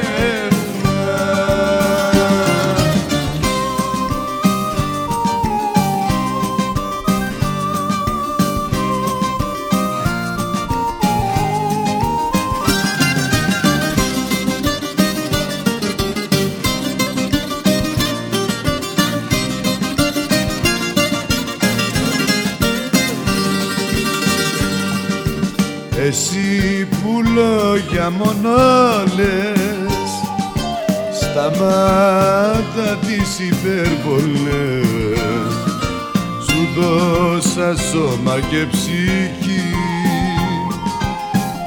[37.91, 39.73] σώμα και ψυχή.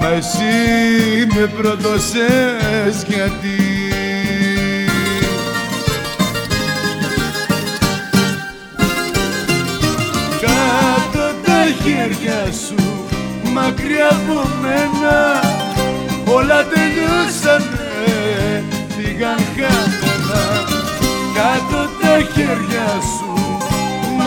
[0.00, 3.60] Μα εσύ με προδώσες γιατί.
[10.40, 12.74] Κάτω τα χέρια σου
[13.52, 15.40] μακριά από μένα
[16.34, 18.64] όλα τελειώσανε,
[18.96, 20.42] πήγαν χαμένα.
[21.34, 23.31] Κάτω τα χέρια σου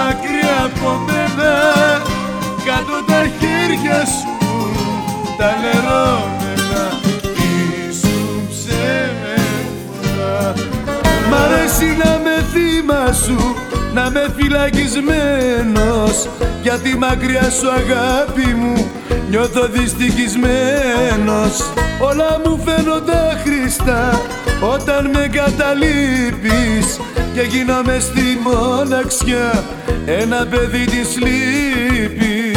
[0.05, 1.53] μακριά από μένα.
[2.65, 4.33] Κάτω τα χέρια σου
[5.37, 6.85] τα λερώμενα
[7.89, 10.33] ήσουν ψέματα
[11.29, 13.39] Μ' αρέσει να με θύμα σου
[13.93, 16.15] να με φυλακισμένος.
[16.61, 18.91] Γιατί μακριά σου αγάπη μου
[19.29, 21.53] νιώθω δυστυχισμένος.
[21.99, 24.21] Όλα μου φαίνονται χρηστά
[24.73, 26.99] όταν με καταλείπεις
[27.33, 29.63] και γίνομαι στη μοναξιά
[30.05, 32.55] ένα παιδί της λύπης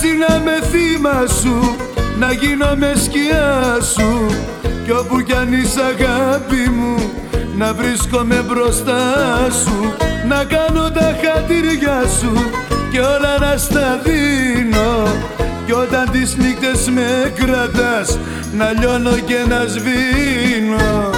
[0.00, 1.76] Μ' αρέσει να με θύμα σου
[2.18, 4.26] Να γίνω με σκιά σου.
[4.84, 7.12] Κι όπου κι αν είσαι αγάπη μου
[7.56, 9.00] Να βρίσκομαι μπροστά
[9.64, 9.94] σου.
[10.28, 12.32] Να κάνω τα χατήρια σου
[12.90, 15.06] Και όλα να στα δίνω.
[15.66, 18.18] Κι όταν τις νύχτες με κρατάς
[18.52, 21.10] να λιώνω και να σβήνω.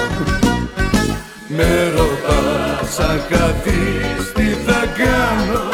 [1.47, 5.72] Με ρωτάς αν καθείς τι θα κάνω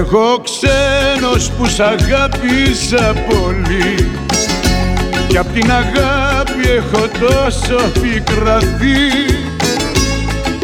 [0.01, 4.10] Εγώ ξένος που σ' αγάπησα πολύ.
[5.28, 9.09] Κι απ' την αγάπη έχω τόσο πικραθεί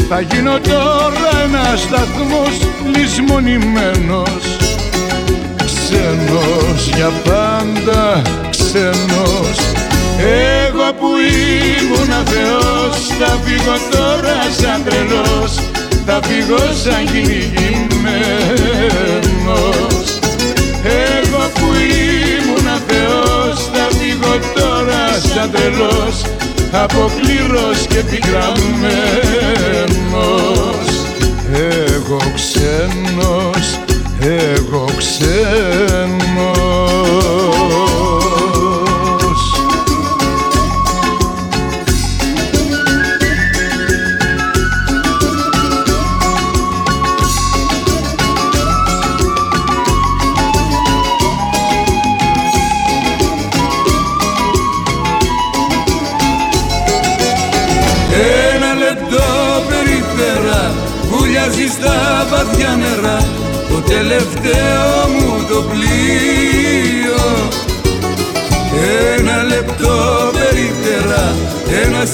[0.09, 2.59] θα γίνω τώρα ένας σταθμός
[2.95, 4.57] λησμονημένος.
[5.57, 9.59] Ξένος για πάντα ξένος.
[10.19, 11.09] Εγώ που
[11.79, 15.53] ήμουν θεός θα φύγω τώρα σαν τρελός.
[16.07, 19.26] Θα φύγω σαν κυνηγημένος
[20.83, 21.67] εγώ που
[22.37, 25.05] ήμουν θεός θα φύγω τώρα
[25.35, 26.17] σαν τρελός
[26.73, 29.37] αποκλήρος και πικραμένος
[31.53, 33.81] εγώ ξένος,
[34.21, 36.26] εγώ ξένος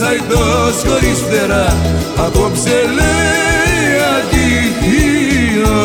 [0.08, 1.76] αϊτός χωρίς φτερά
[2.16, 5.78] απόψε λέει αντίο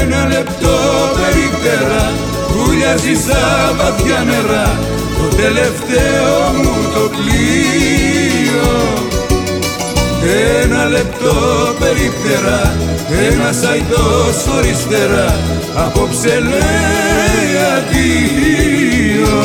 [0.00, 0.76] Ένα λεπτό
[1.18, 2.12] περίπτερα
[2.56, 4.78] βουλιάζει στα βαθιά νερά
[5.18, 8.70] το τελευταίο μου το πλοίο.
[10.62, 11.34] Ένα λεπτό
[11.78, 12.76] περίπτερα
[13.30, 15.40] ένας αϊτός χωρίς φτερά
[15.74, 19.36] απόψε λέει αντίο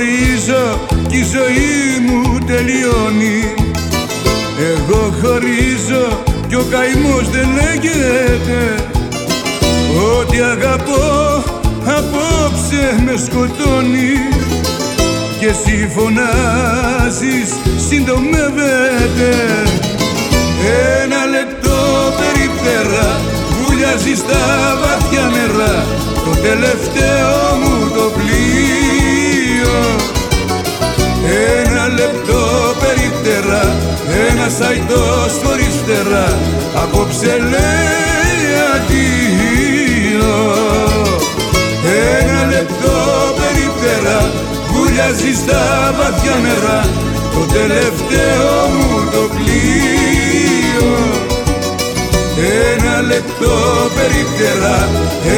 [0.00, 3.54] χωρίζω κι η ζωή μου τελειώνει.
[4.72, 8.58] Εγώ χωρίζω κι ο καημός δεν λέγεται.
[10.16, 11.42] Ό,τι αγαπώ
[11.84, 14.14] απόψε με σκοτώνει.
[15.40, 17.50] Και εσύ φωνάζεις
[17.88, 19.32] συντομεύεται.
[21.02, 21.78] Ένα λεπτό
[22.20, 23.20] περίπτερα
[23.60, 24.42] βουλιάζει στα
[24.82, 25.86] βαθιά νερά.
[26.24, 28.99] Το τελευταίο μου το πλοίο
[31.62, 32.40] Ένα λεπτό
[32.80, 33.90] περίπτερα
[34.68, 36.38] αϊτός χωρίς φτερά
[36.74, 40.34] απόψε λέει αντίο.
[42.18, 42.96] Ένα λεπτό
[43.38, 44.30] περιπτερά
[44.72, 46.80] βουλιάζει στα βαθιά νερά
[47.34, 50.88] το τελευταίο μου το πλοίο
[53.40, 54.88] ένα λεπτό περιπτερά,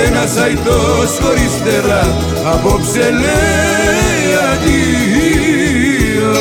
[0.06, 2.16] ένας αϊτός χωρίς φτερά.
[2.52, 6.34] Απόψε λέει αντίο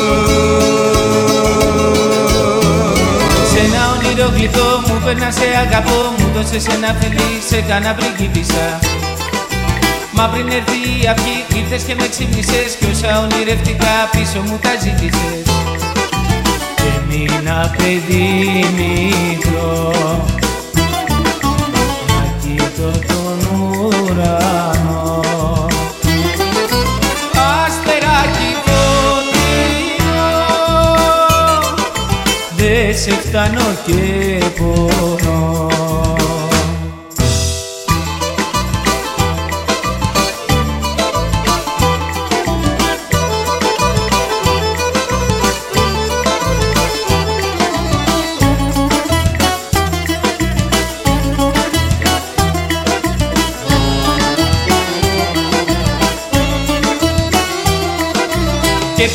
[3.52, 8.78] Σε ένα όνειρο γλυκό μου περνάς σε αγαπώ μου δώσες ένα φιλί σε κάνα πριγκίπισσα
[10.12, 14.70] Μα πριν έρθει η αυγή ήρθες και με ξύπνησες κι όσα ονειρευτικά πίσω μου τα
[14.82, 15.44] ζήτησες.
[16.76, 19.92] Και μείνα παιδί μικρό.
[20.34, 20.41] να
[22.82, 23.38] κοιτώ τον
[24.02, 25.20] ουρανό.
[27.64, 30.30] Αστεράκι φωτεινό
[32.56, 35.71] δε σε φτάνω και πονώ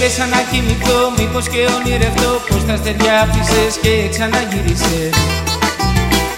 [0.08, 5.14] Και πέσα να κοιμηθώ, μήπως και ονειρευτώ Πως τα στεριά άφησες και ξαναγύρισες.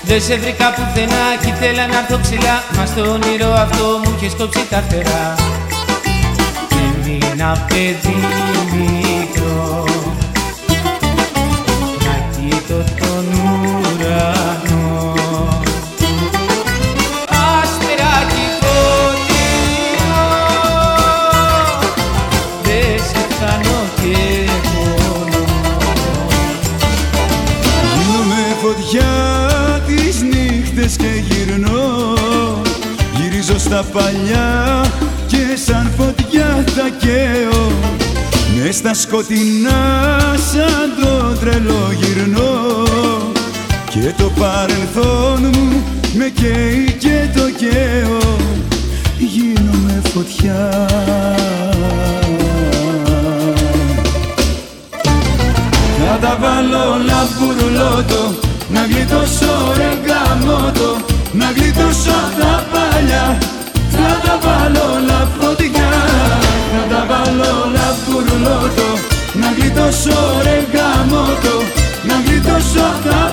[0.03, 4.33] Δεν σε βρήκα πουθενά κι ήθελα να έρθω ψηλά Μα στο όνειρο αυτό μου είχες
[4.37, 5.35] κόψει τα φτερά.
[6.69, 8.19] Και μείνα παιδί
[8.71, 9.83] μικρό
[12.05, 14.38] Να κοιτώ τον ουρανό
[33.69, 34.85] στα παλιά
[35.27, 37.71] και σαν φωτιά θα καίω.
[38.57, 40.17] Μες στα σκοτεινά
[40.51, 42.83] σαν το τρελό γυρνώ.
[43.89, 45.83] Και το παρελθόν μου
[46.13, 48.37] με καίει και το καίω.
[49.17, 50.87] Γίνομαι φωτιά.
[56.07, 58.33] Θα τα βάλω όλα μπουρλότο
[58.69, 60.95] Να γλιτώσω ρε γαμότο
[61.31, 63.37] Να γλιτώσω απ' τα παλιά.
[63.41, 63.58] Θα
[64.29, 65.91] τα βάλω όλα φωτιά.
[66.71, 68.89] Θα τα βάλω όλα μπουρλότο
[69.41, 71.55] Να γλιτώσω ρε γαμότο.
[72.07, 72.85] Να γλιτώσω
[73.25, 73.28] απ'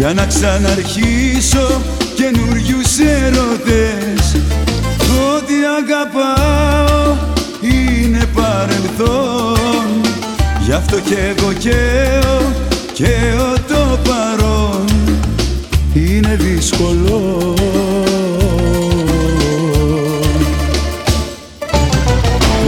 [0.00, 1.82] Για να ξαναρχίσω
[2.14, 4.36] καινούριους έρωτες
[5.34, 7.16] Ό,τι αγαπάω
[7.60, 10.00] είναι παρελθόν.
[10.60, 12.52] Γι' αυτό και εγώ καίω,
[12.92, 14.84] καίω το παρόν.
[15.94, 17.54] Είναι δύσκολο.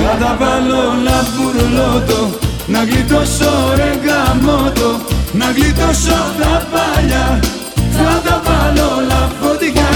[0.04, 7.40] Να τα βάλω όλα μπουρλότο Να γλιτώσω ρε γαμότο Να γλιτώσω τα παλιά
[7.96, 9.90] Θα τα βάλω όλα φωτιά.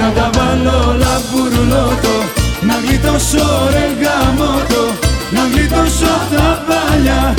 [0.00, 2.16] Να τα βάλω όλα μπουρλότο
[2.60, 4.82] Να γλιτώσω ρε γαμότο
[5.30, 7.34] Να γλιτώσω τα παλιά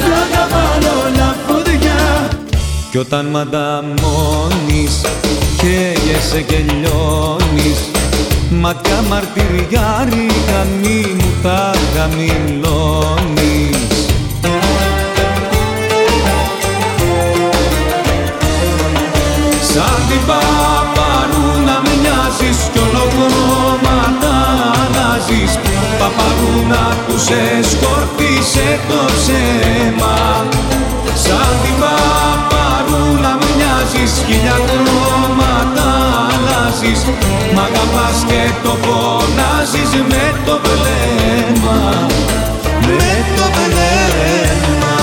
[0.00, 2.28] Θα τα βάλω όλα φωτιά.
[2.90, 5.00] Κι όταν μ' ανταμώνεις
[5.56, 7.78] καίγεσαι και λιώνεις
[8.50, 13.57] Ματιά μαρτυριάρικα μη μου τα χαμηλώνεις
[20.08, 24.34] Σαν την παπαρούνα μοιάζεις κι ολοκόμματα
[24.82, 25.52] αλλάζεις.
[26.00, 30.16] Παπαρούνα που σε σκορπίσε το ψέμα.
[31.24, 35.88] Σαν την παπαρούνα μοιάζεις χίλια χρώματα
[36.32, 37.00] αλλάζεις.
[37.54, 41.80] Μ' αγαπάς και το φωνάζεις με το βλέμμα.
[42.86, 44.97] Με το βλέμμα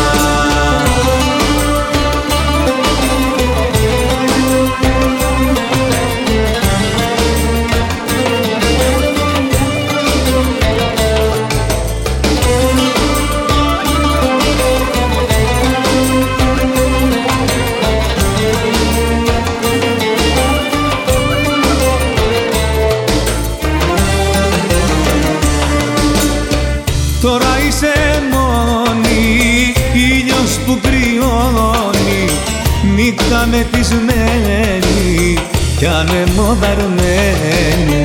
[33.71, 35.37] μεθυσμένη
[35.77, 38.03] κι ανεμοδαρμένη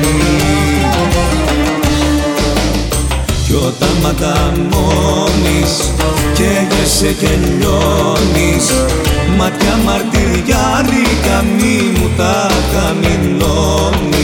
[3.45, 5.91] κι όταν ματαμώνεις
[6.33, 8.71] καίγεσαι και λιώνεις
[9.37, 14.21] μάτια μαρτυριάρικα μη μου τα χαμηλώνεις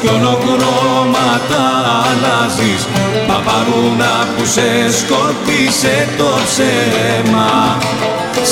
[0.00, 1.64] κι ολοκρώματα
[2.06, 2.82] αλλάζεις.
[3.28, 4.68] Παπαρούνα που σε
[4.98, 7.50] σκορπίσε το ψέμα.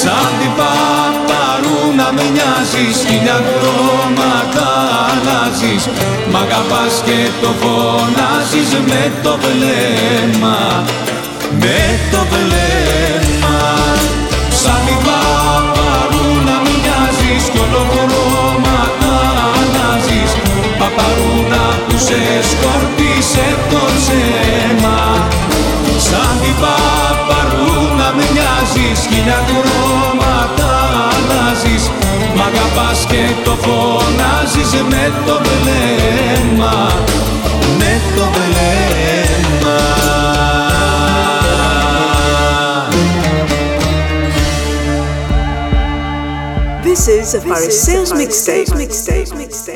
[0.01, 2.97] Σαν την παπαρούνα με νοιάζεις.
[3.09, 4.69] Χίλια χρώματα
[5.09, 5.83] αλλάζεις.
[6.31, 10.59] Μ' αγαπάς και το φωνάζεις με το βλέμμα.
[11.63, 11.81] Με
[12.13, 13.59] το βλέμμα.
[14.63, 17.43] Σαν την παπαρούνα με νοιάζεις.
[17.53, 18.34] Κι ολοκρώματα αλλάζεις
[20.97, 25.29] Παπαρούνα που σε σκορπίσε το ψέμα
[26.07, 30.71] Σαν την παπαρούνα με νοιάζεις Χίλια χρώματα
[31.15, 31.85] αλλάζεις
[32.37, 36.77] Μ' αγαπάς και το φωνάζεις με το βλέμμα
[37.79, 39.83] Με το βλέμμα
[46.85, 48.69] This is a Paris Sales Mixtape.
[48.81, 49.31] Mixtape.
[49.31, 49.31] Mixtape.
[49.41, 49.74] Mixtape.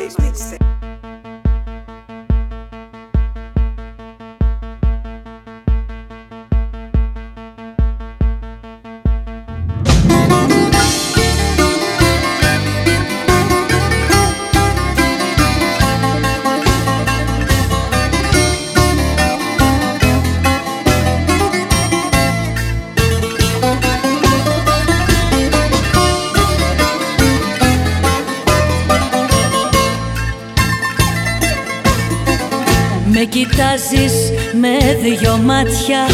[33.21, 34.15] Με κοιτάζεις
[34.61, 36.07] με δυο μάτια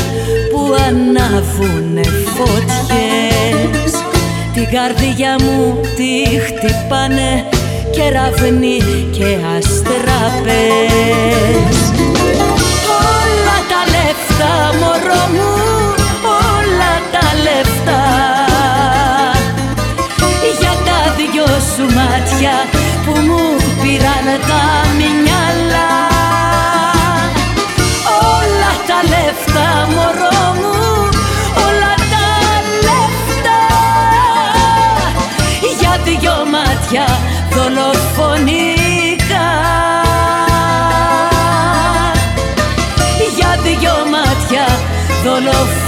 [0.50, 2.02] που ανάβουνε
[2.34, 3.92] φωτιές.
[4.54, 7.44] Την καρδιά μου τη χτυπάνε
[7.90, 8.78] κεραυνοί
[9.10, 10.56] και αστραπές
[13.16, 15.52] Όλα τα λεφτά μωρό μου,
[16.24, 18.02] όλα τα λεφτά.
[20.60, 22.54] Για τα δυο σου μάτια
[23.04, 24.83] που μου πήραν τα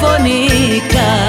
[0.00, 1.25] δολοφονικά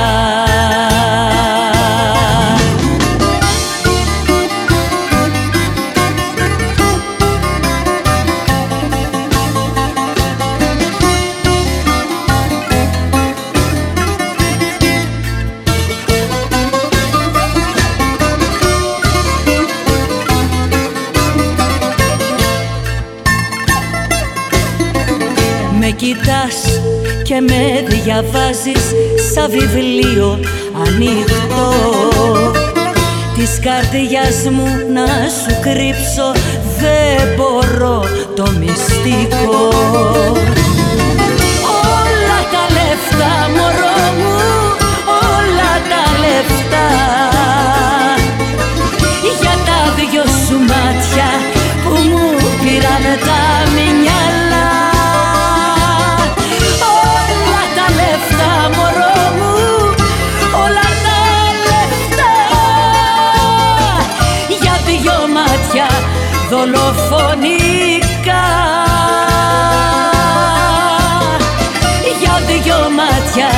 [28.21, 28.85] διαβάζεις
[29.33, 30.39] σαν βιβλίο
[30.85, 31.73] ανοιχτό.
[33.35, 36.31] Της καρδιάς μου να σου κρύψω
[36.79, 38.03] δεν μπορώ
[38.35, 39.67] το μυστικό.
[41.97, 44.35] Όλα τα λεφτά μωρό μου,
[45.35, 46.87] όλα τα λεφτά.
[49.39, 51.29] Για τα δυο σου μάτια
[51.83, 52.25] που μου
[52.61, 54.26] πήραν τα μυαλά
[66.57, 68.45] δολοφονικά.
[72.19, 73.49] Για δυο μάτια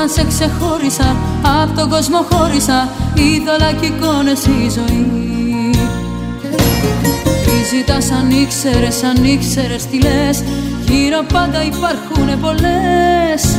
[0.00, 1.16] Όταν σε ξεχώρισα
[1.62, 5.06] Απ' τον κόσμο χώρισα Είδωλα κι εικόνες η ζωή.
[7.44, 10.42] Τι ζητάς αν ήξερες, αν ήξερες τι λες
[10.88, 13.56] Γύρω πάντα υπάρχουνε πολλές.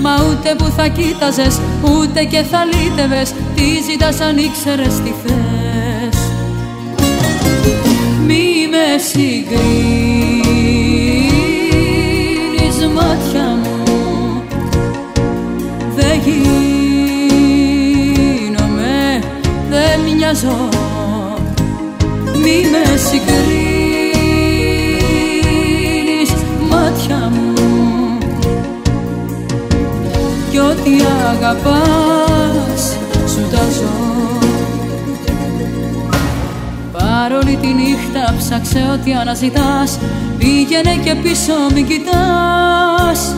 [0.00, 6.16] Μα ούτε που θα κοίταζες, ούτε και θα λύτευες Τι ζητάς αν ήξερες τι θες.
[8.26, 10.62] Μη με συγκρίνεις
[12.94, 13.31] μάτια μου Δεν
[17.70, 19.20] γίνομαι,
[19.70, 20.68] δεν μοιάζω
[22.42, 23.52] Μη με συγκρίνεις
[26.70, 28.18] μάτια μου.
[30.50, 30.90] Κι ό,τι
[31.30, 32.96] αγαπάς
[33.26, 33.94] σου τα ζω.
[36.92, 39.98] Παρόλη τη νύχτα ψάξε ό,τι αναζητάς.
[40.38, 43.36] Πήγαινε και πίσω μην κοιτάς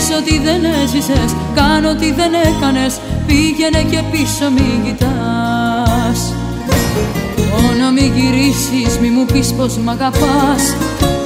[0.00, 6.32] Ζεις ό,τι δεν έζησες, κάνω ό,τι δεν έκανες Πήγαινε και πίσω μην κοιτάς.
[7.50, 10.62] Μόνο μη γυρίσεις, μη μου πεις πως μ' αγαπάς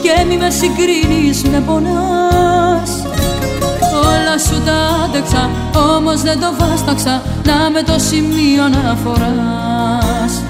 [0.03, 2.91] Και μη με συγκρίνεις, με πονάς.
[4.07, 5.51] Όλα σου τα άντεξα,
[5.97, 10.43] όμως δεν το βάσταξα Να με το σημείο να φοράς.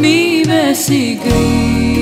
[0.00, 1.99] Μη με συγκρίνεις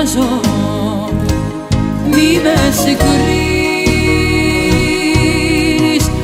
[0.00, 0.40] δεν μοιάζω.
[2.10, 3.14] Μη με συγκρίνεις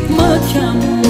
[0.09, 1.01] μάτια μου.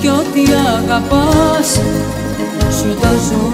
[0.00, 0.42] Κι ό,τι
[0.76, 1.80] αγαπάς
[2.80, 3.44] σου τα ζω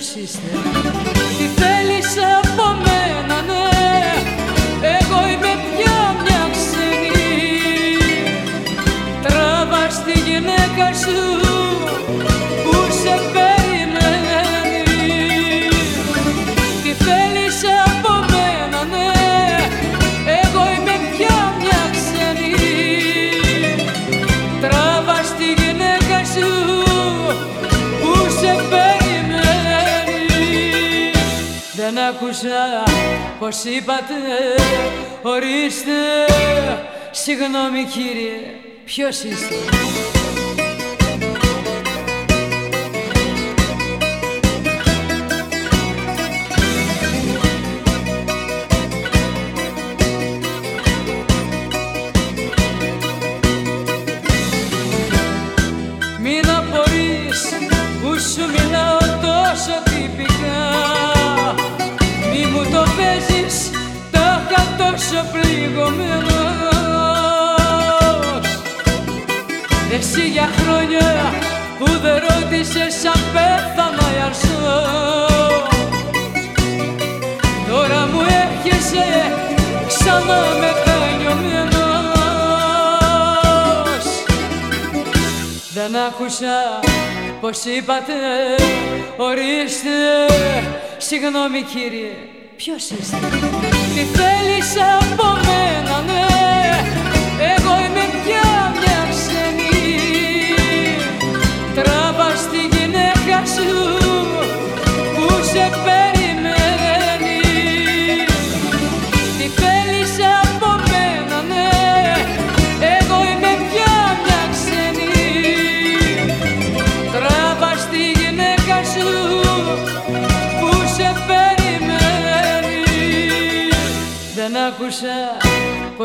[0.00, 0.59] κύριε
[37.84, 38.40] κύριε
[38.84, 39.54] ποιος είστε;
[87.50, 88.12] Δεν άκουσα Πως είπατε
[89.16, 89.88] ορίστε.
[90.98, 92.12] Συγγνώμη κύριε
[92.56, 93.16] Ποιος είστε;
[93.94, 95.89] Τι θέλεις από μένα;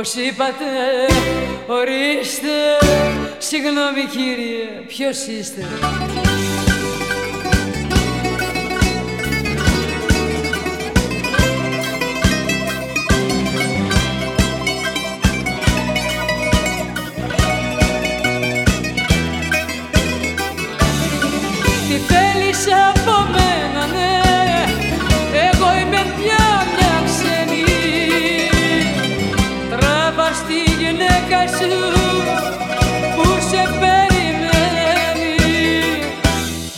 [0.05, 0.65] Πως είπατε
[1.67, 2.47] ορίστε.
[3.37, 5.65] Συγγνώμη κύριε ποιος είστε;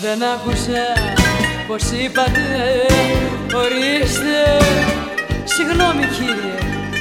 [0.10, 0.86] Δεν άκουσα
[1.68, 2.42] πως είπατε.
[3.56, 4.66] Ορίστε.
[5.44, 6.58] Συγγνώμη κύριε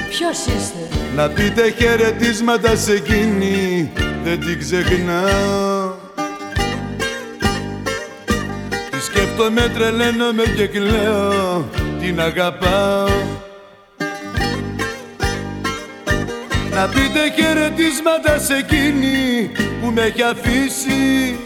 [0.09, 3.93] Ποιος είστε; Να πείτε χαιρετίσματα σε εκείνη
[4.25, 5.95] Δεν την ξεχνάω.
[8.91, 11.69] Τη σκέφτομαι, τρελαίνομαι και κλαίω
[12.01, 13.09] Την αγαπάω.
[16.75, 19.51] Να πείτε χαιρετίσματα σε εκείνη
[19.81, 21.37] που με έχει αφήσει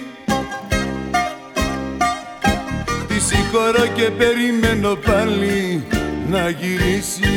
[3.51, 5.85] συγχωρώ και περιμένω πάλι
[6.31, 7.29] να γυρίσει.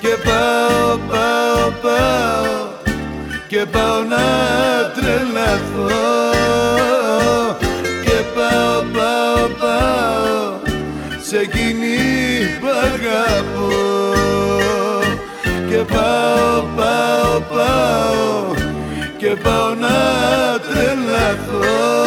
[0.00, 2.68] Και πάω, πάω, πάω
[3.48, 4.24] Και πάω να
[4.94, 5.88] τρελαθώ.
[8.04, 10.72] Και πάω, πάω, πάω
[11.22, 11.96] Σε εκείνη
[12.60, 13.68] που αγαπώ.
[15.68, 18.63] Και πάω, πάω, πάω Και
[19.44, 19.96] πάω να
[20.68, 22.04] τρελαθώ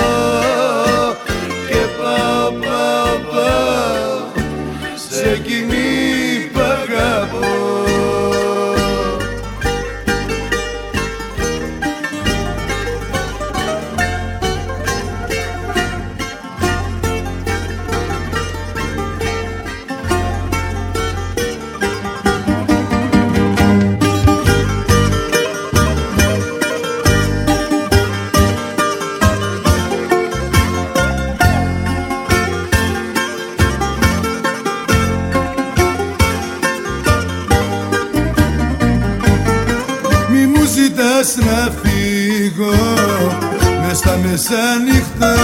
[44.50, 45.36] μεσάνυχτα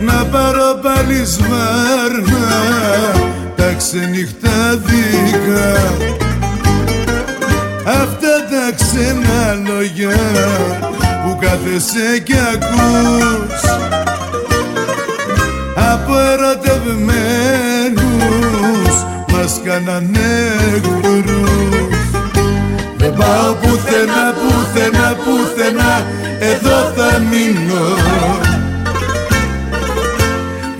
[0.00, 2.48] Να πάρω πάλι σβάρνα
[3.56, 5.76] τα ξενυχτάδικα.
[7.84, 10.16] Αυτά τα ξένα λόγια
[11.24, 13.60] που κάθεσαι κι ακούς.
[15.92, 18.94] Από ερωτευμένους
[19.32, 20.30] μας κάνανε
[20.74, 21.45] εχθρούς Δεν
[23.18, 26.06] πάω πουθενά, πουθενά, πουθενά.
[26.38, 27.84] Εδώ θα μείνω.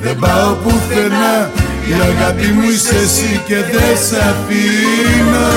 [0.03, 1.51] Δεν πάω πουθενά.
[1.89, 5.49] Η αγάπη μου είσαι εσύ και δεν σ' αφήνω.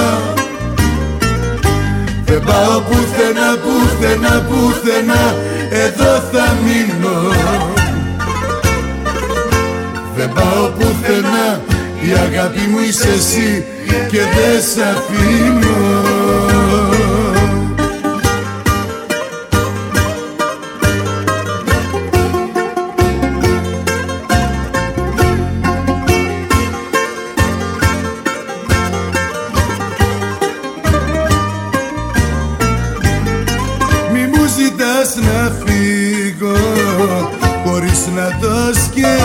[2.25, 5.35] Δεν πάω πουθενά, πουθενά, πουθενά.
[5.85, 7.33] Εδώ θα μείνω.
[10.15, 11.61] Δεν πάω πουθενά.
[12.01, 13.65] Η αγάπη μου είσαι εσύ
[14.11, 16.18] και δεν σ' αφήνω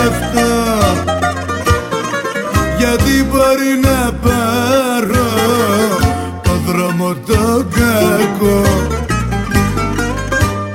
[0.05, 0.53] σκεφτώ
[2.77, 5.27] γιατί μπορεί να πάρω
[6.41, 8.63] το δρόμο το κακό;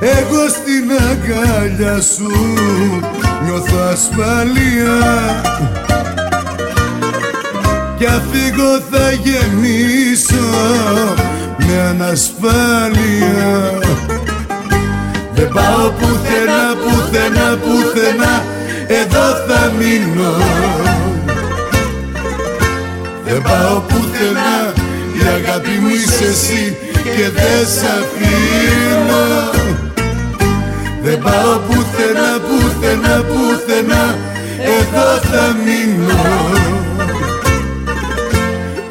[0.01, 2.33] Εγώ στην αγκάλια σου
[3.45, 4.99] νιώθω ασφαλεία
[7.99, 10.49] Κι αφήγω θα γεμίσω
[11.59, 13.79] με ανασφάλεια.
[15.35, 18.43] Δεν πάω πουθενά, πουθενά, πουθενά
[18.93, 20.33] Εδώ θα μείνω.
[23.25, 24.73] Δεν πάω πουθενά
[25.17, 29.25] Η αγάπη μου είσαι εσύ και δεν σ' αφήνω.
[31.03, 34.19] Δεν πάω πουθενά, πουθενά, πουθενά
[34.79, 36.23] εδώ θα μείνω.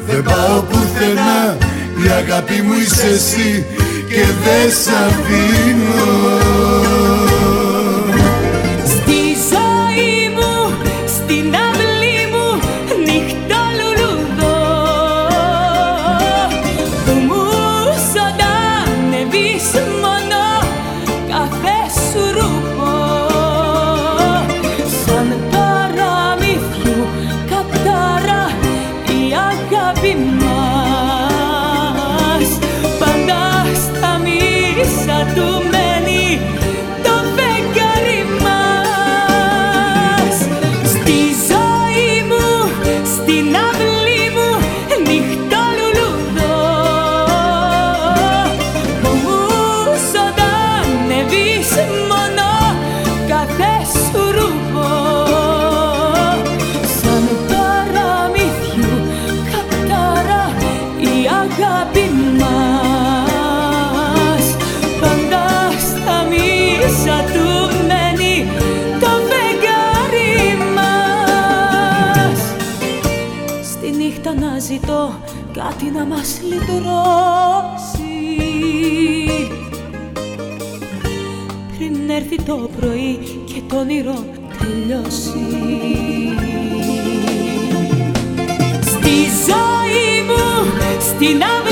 [0.06, 1.56] Δεν πάω πουθενά,
[2.04, 3.64] η αγάπη μου είσαι εσύ
[4.08, 6.50] και δεν σ' αφήνω
[82.50, 84.24] το πρωί και το όνειρο
[84.58, 85.46] τελειώσει.
[88.80, 89.16] Στη
[89.46, 91.69] ζωή μου, στην αυλή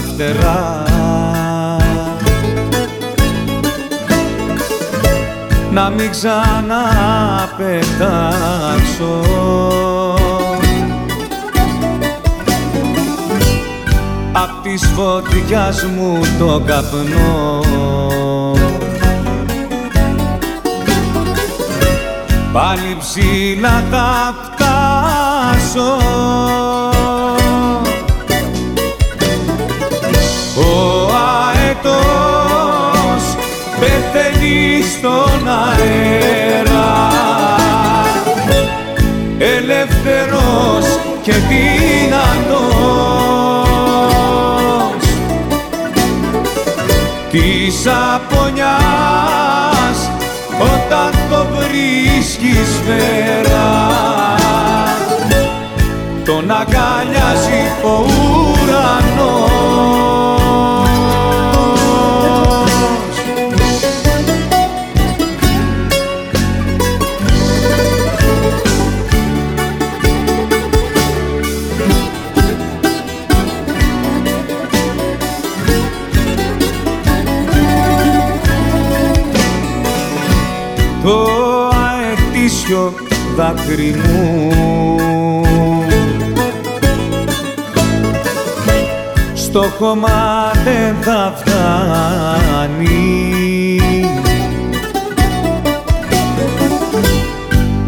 [0.00, 0.84] φτερά.
[5.72, 6.80] Να μην ξαναπετάξω.
[14.32, 17.60] Απ' της φωτιάς μου το καπνό.
[22.52, 25.98] Πάλι ψηλά θα φτάσω
[41.30, 42.70] και δυνατός.
[47.30, 48.50] Της απονιάς
[50.58, 53.70] όταν το βρίσκεις μέρα
[56.24, 58.29] τον αγκαλιάζει ο
[83.70, 84.50] δάκρυ μου
[89.34, 92.88] στο χώμα δεν θα φτάνει.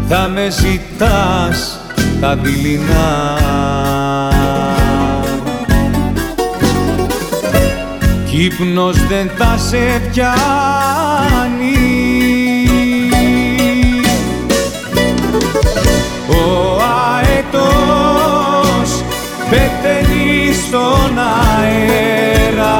[0.09, 1.79] Θα με ζητάς
[2.21, 3.37] τα δειλινά.
[8.29, 11.02] Κι ύπνος δεν θα σε πιάνει
[21.89, 22.77] αέρα.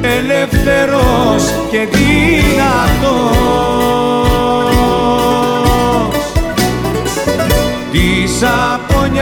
[0.00, 3.48] Ελεύθερος και δυνατός.
[7.92, 9.12] Της απονιάς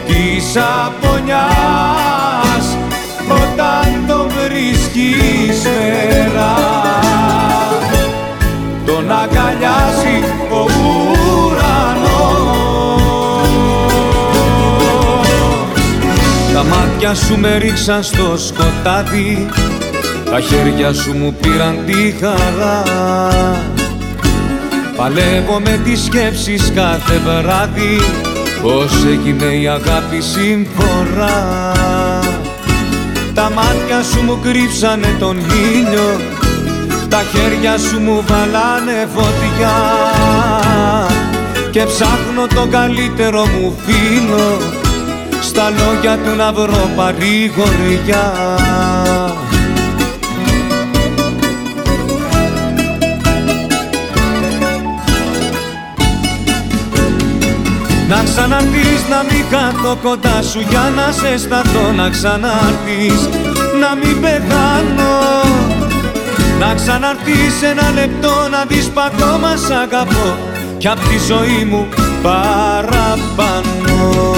[0.07, 0.55] της
[0.85, 1.17] απονιάς
[3.27, 6.53] όταν τον βρίσκεις μέρα
[8.85, 11.83] τον αγκαλιάζει ο ουρανός.
[16.53, 19.47] Τα μάτια σου με ρίξαν στο σκοτάδι
[20.33, 22.83] τα χέρια σου μου πήραν τη χαρά
[25.03, 27.99] Παλεύω με τις σκέψεις κάθε βράδυ
[28.61, 31.71] Πώς έγινε η αγάπη συμφορά
[33.33, 36.19] Τα μάτια σου μου κρύψανε τον ήλιο
[37.09, 39.75] Τα χέρια σου μου βαλάνε φωτιά.
[41.71, 44.57] Και ψάχνω τον καλύτερο μου φίλο
[45.41, 48.33] Στα λόγια του να βρω παρηγοριά
[58.07, 63.29] Να ξαναρθείς να μην κάτω κοντά σου για να σε σταθώ Να ξαναρθείς
[63.79, 65.21] να μην πεθάνω.
[66.59, 70.37] Να ξαναρθείς ένα λεπτό να δεις π' ακόμα σ' αγαπώ
[70.77, 71.87] Κι απ' τη ζωή μου
[72.21, 74.32] παραπάνω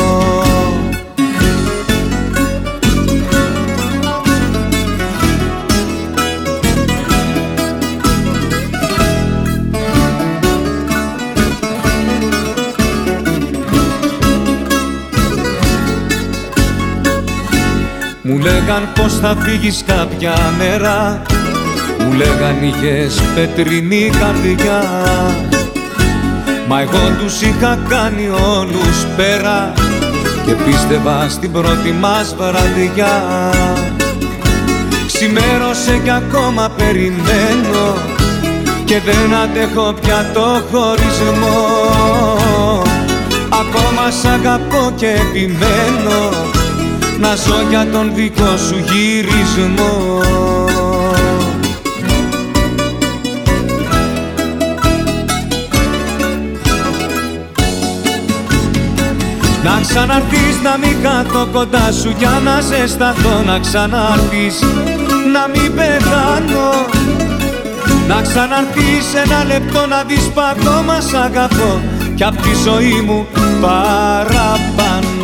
[18.46, 21.22] λέγαν πως θα φύγεις κάποια μέρα
[22.00, 24.84] Μου λέγαν είχες πετρινή καρδιά.
[26.68, 29.74] Μα εγώ τους είχα κάνει όλους πέρα
[30.46, 33.22] Και πίστευα στην πρώτη μας βραδιά.
[35.06, 37.94] Ξημέρωσε κι ακόμα περιμένω
[38.86, 41.68] Και δεν αντέχω πια το χωρισμό.
[43.50, 46.64] Ακόμα σ' αγαπώ και επιμένω
[47.20, 50.20] να ζω για τον δικό σου γυρισμό.
[59.64, 64.60] Να ξαναρθείς να μην κάτω κοντά σου για να ζεσταθώ Να ξαναρθείς
[65.34, 66.70] να μην πεθάνω.
[68.08, 71.82] Να ξαναρθείς ένα λεπτό να δεις π' ακόμα σ' αγαπώ
[72.16, 73.28] Κι απ' τη ζωή μου
[73.62, 75.16] παραπάνω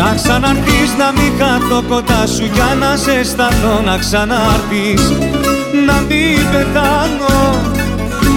[0.00, 5.12] Να ξαναρθείς να μην κάτω κοντά σου για να σε σταθώ Να ξαναρθείς
[5.86, 7.60] να μην πεθάνω.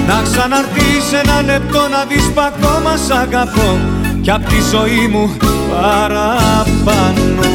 [0.08, 3.80] Να ξαναρθείς ένα λεπτό να δεις π' ακόμα σ' αγαπώ.
[4.22, 5.38] Κι απ' τη ζωή μου
[5.72, 7.52] παραπάνω.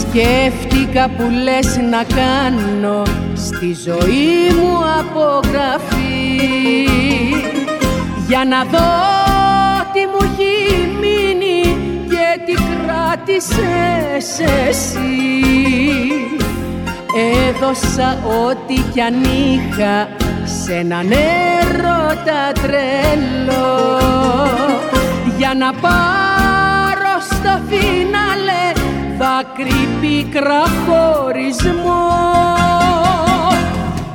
[0.00, 3.02] Σκέφτηκα που λες να κάνω
[3.34, 6.14] στη ζωή μου απογραφή.
[8.28, 8.88] Για να δω
[9.92, 11.23] τι μου έχει μείνει.
[11.23, 11.23] και τι
[13.14, 14.38] κράτησες
[14.68, 14.98] εσύ.
[17.48, 18.18] Έδωσα
[18.48, 20.08] ό,τι κι αν είχα
[20.44, 23.98] σε έναν έρωτα τρελό.
[25.36, 28.72] Για να πάρω στο φινάλε
[29.18, 32.08] δάκρυ πίκρα χωρισμό.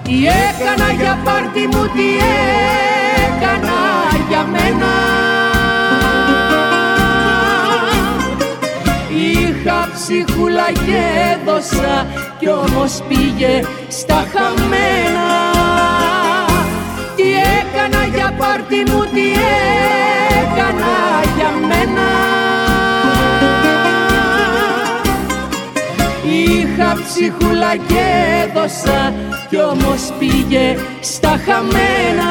[0.04, 2.08] Τι έκανα για πάρτι μου, τι
[3.26, 3.80] έκανα
[4.30, 5.29] για μένα
[10.10, 10.99] ψυχούλα και
[11.31, 12.07] έδωσα
[12.40, 15.27] κι όμως πήγε στα χαμένα.
[17.15, 19.31] Τι έκανα για πάρτι μου, τι
[20.41, 20.98] έκανα
[21.38, 22.07] για μένα.
[26.23, 28.03] Είχα ψυχούλα και
[28.44, 29.14] έδωσα
[29.49, 32.30] κι όμως πήγε στα χαμένα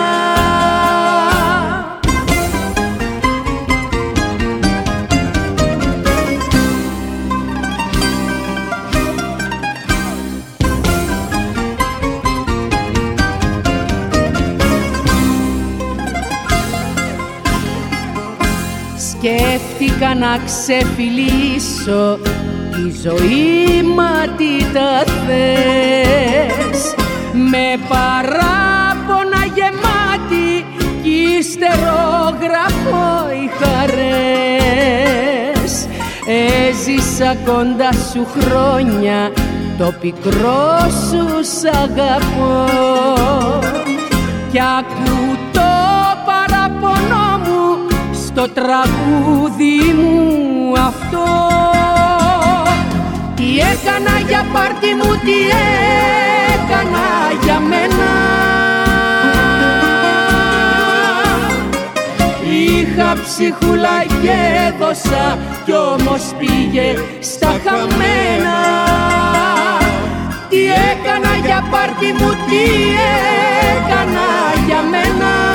[19.21, 22.19] Σκέφτηκα να ξεφυλίσω
[22.71, 26.81] τη ζωή μα τι τα θες.
[27.33, 30.51] Με παράπονα γεμάτη
[31.03, 32.03] κι ύστερο
[32.41, 34.53] γράφω οι χαρές.
[36.69, 39.21] Έζησα κοντά σου χρόνια
[39.79, 40.79] το πικρό
[41.09, 42.57] σου σ' αγαπώ.
[44.53, 45.38] Κι ακού
[48.39, 51.27] στο τραγούδι μου αυτό.
[53.35, 55.39] Τι έκανα για πάρτι μου, τι
[56.55, 57.07] έκανα
[57.43, 58.11] για μένα.
[62.51, 64.35] Είχα ψυχούλα και
[64.67, 68.57] έδωσα κι όμως πήγε στα χαμένα.
[70.49, 72.63] Τι έκανα για πάρτι μου, τι
[73.77, 74.29] έκανα
[74.67, 75.48] για μένα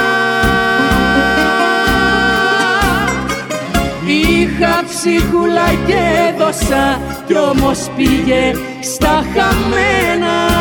[4.29, 5.95] Είχα ψυχούλα και
[6.29, 8.51] έδωσα κι όμως πήγε
[8.81, 10.52] στα χαμένα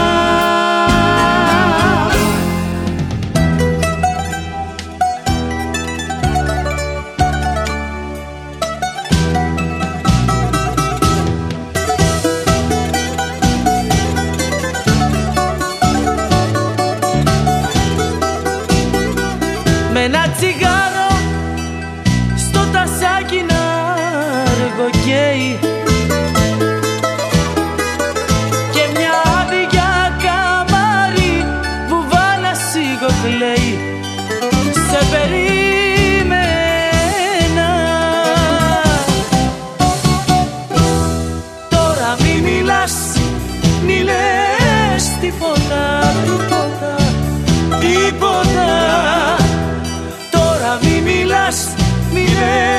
[51.53, 52.72] μη μιλάς,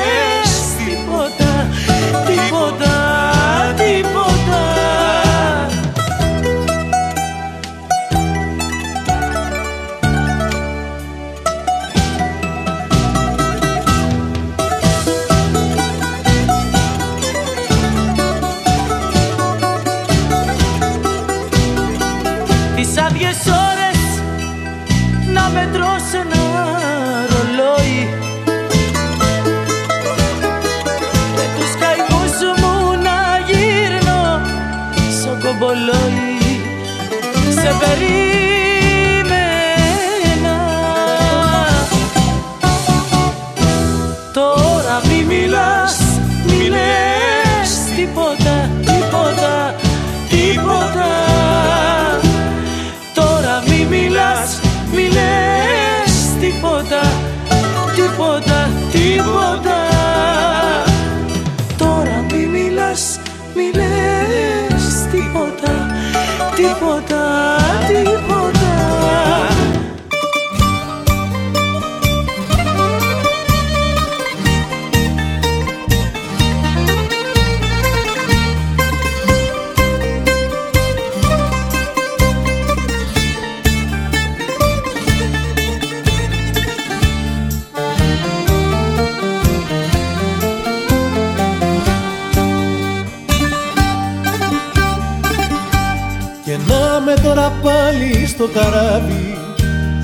[98.44, 99.38] στο καράβι.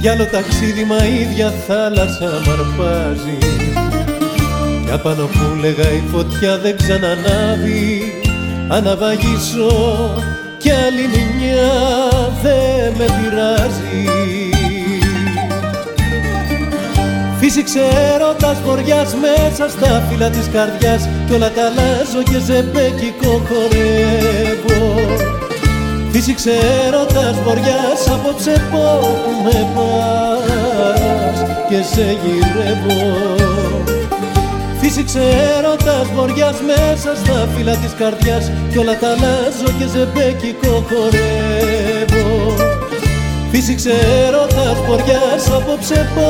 [0.00, 3.38] Κι άλλο ταξίδι μα ίδια θάλασσα μ' αρπάζει.
[4.84, 8.12] Κι απάνω που λέγα η φωτιά δεν ξανανάβει
[8.68, 10.14] Αναβαγίσω
[10.58, 11.06] κι άλλη
[11.36, 11.70] μια
[12.42, 14.08] δεν με πειράζει.
[17.38, 17.80] Φύσηξε
[18.14, 21.08] έρωτας βοριάς μέσα στα φύλλα της καρδιάς.
[21.26, 25.39] Κι όλα τα αλλάζω και ζεμπέκικο χορεύω
[26.22, 26.50] Φύσηξε
[26.86, 28.78] έρωτας βοριάς απόψε πού
[29.44, 31.38] με πας
[31.68, 33.02] και σε γυρεύω.
[34.80, 35.20] Φύσηξε
[35.56, 42.54] έρωτας βοριάς μέσα στα φύλλα της καρδιάς κι όλα τα αλλάζω και ζεμπέκικο χορεύω.
[43.50, 43.92] Φύσηξε
[44.26, 46.20] έρωτας βοριάς απόψε πού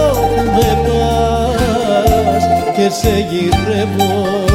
[0.54, 2.42] με πας
[2.76, 4.49] και σε γυρεύω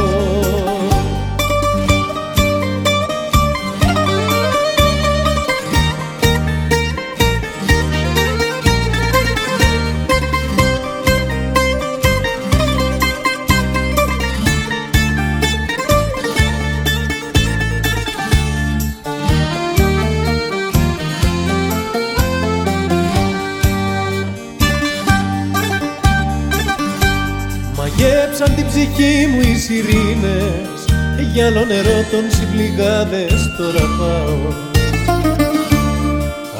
[31.36, 34.38] για άλλο νερό των συμπληγάδες τώρα πάω.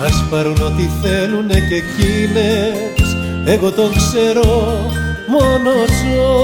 [0.04, 4.90] Ας πάρουν ό,τι θέλουνε και εκείνες Εγώ το ξέρω
[5.28, 6.34] μόνο ζω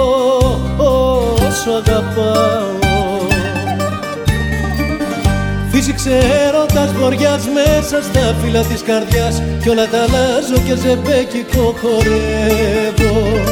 [0.77, 2.81] όσο αγαπάω.
[5.71, 13.52] Φύσηξε έρωτας βοριάς μέσα στα φύλλα της καρδιάς Κι όλα τα αλλάζω και ζεμπέκικο χορεύω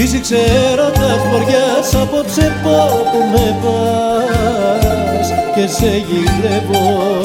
[0.00, 0.36] Φύσηξε
[0.70, 2.76] έρωτας βοριάς απόψε πω
[3.10, 5.28] που με πας.
[5.54, 7.20] Και σε γυρεύω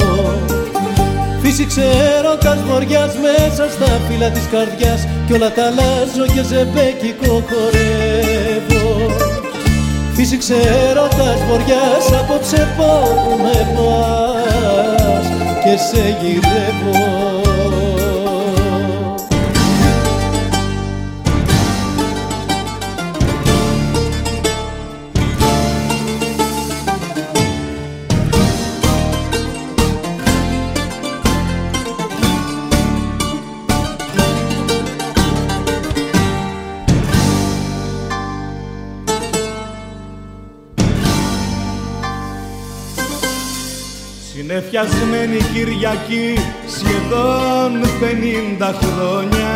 [1.42, 1.84] Φύσηξε
[2.18, 5.06] έρωτας βοριάς μέσα στα φύλλα της καρδιάς.
[5.26, 9.14] Κι όλα τα αλλάζω και ζεμπέκικο χορεύω.
[10.14, 10.54] Φύσηξε
[10.88, 12.92] έρωτας βοριάς απόψε πω
[13.24, 15.26] που με πας.
[15.64, 17.33] Και σε γυρεύω
[44.54, 46.34] Συνεφιασμένη Κυριακή
[46.66, 49.50] σχεδόν πενήντα χρόνια.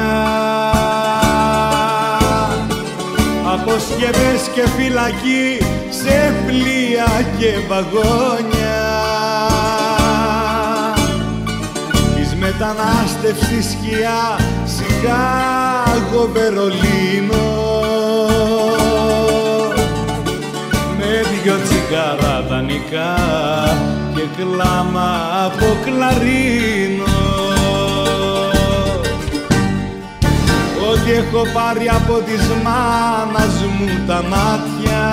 [3.52, 5.58] Αποσκευές και φυλακή
[5.90, 8.80] σε πλοία και βαγόνια.
[12.16, 17.46] Της μετανάστευσης σκιά Σικάγο Βερολίνο.
[20.98, 23.16] Με δυο τσιγάρα δανεικά
[24.18, 25.10] και κλάμα
[25.44, 27.04] από κλαρίνο.
[30.90, 35.06] Ό,τι έχω πάρει από της μάνας μου τα μάτια.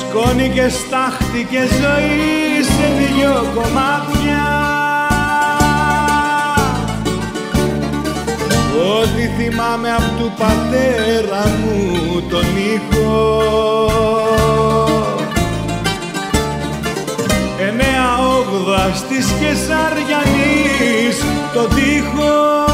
[0.00, 4.75] Σκόνη και στάχτη και ζωή σε δυο κομμάτια
[8.76, 13.90] Ό,τι θυμάμαι απ' του πατέρα μου τον ήχο.
[17.58, 21.24] Εννέα όγδα στις Κεσαριανής
[21.54, 22.65] το τείχος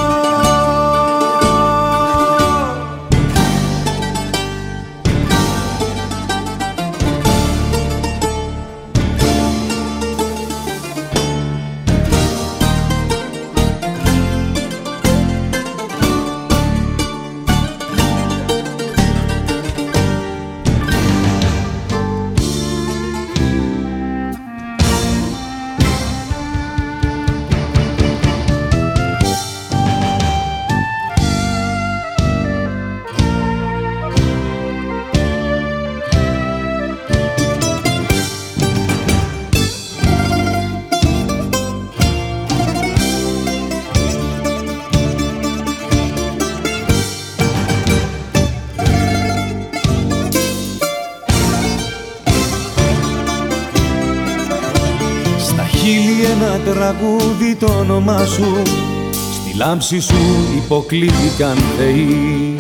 [56.82, 58.62] τραγούδι το όνομά σου.
[59.10, 60.14] Στη λάμψη σου
[60.56, 62.56] υποκλήθηκαν θεοί.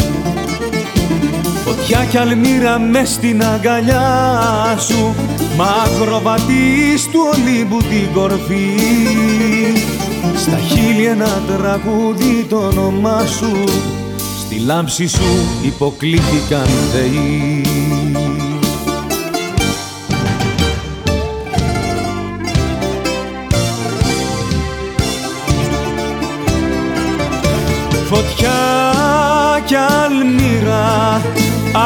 [1.64, 5.14] Φωτιά κι αλμύρα μες στην αγκαλιά σου
[5.56, 8.68] Μα ακροβατείς του Ολύμπου την κορφή.
[10.36, 13.64] Στα χείλη ένα τραγούδι το όνομά σου
[14.40, 17.62] Στη λάμψη σου υποκλήθηκαν θεοί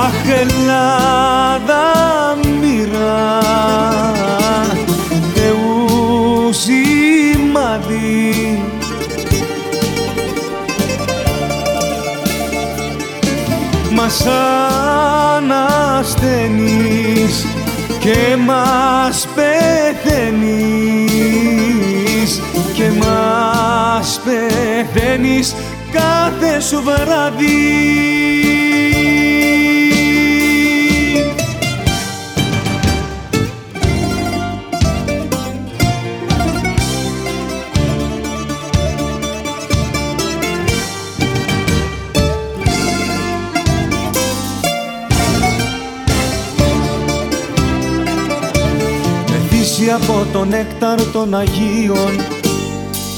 [0.06, 1.84] αχ Ελλάδα
[2.60, 3.40] μοίρα
[5.34, 8.14] Θεού σημάδι
[13.90, 14.26] Μας
[15.96, 17.46] ανασταίνεις
[17.98, 20.72] και μας πεθαίνεις
[22.72, 25.54] και μας πεθαίνεις
[25.92, 28.25] κάθε σου βράδυ
[50.32, 52.20] το νέκταρ των Αγίων.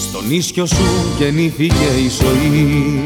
[0.08, 0.84] Στον ίσιο σου
[1.18, 3.02] γεννήθηκε η ζωή.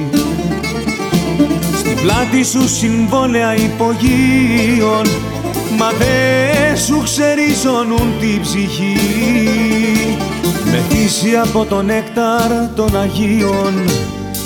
[2.02, 5.06] Πλάτη σου συμβόλαια υπογείων.
[5.78, 8.96] Μα δε σου ξεριζώνουν την ψυχή.
[10.64, 13.74] Με θύση από τον νέκταρ των Αγίων.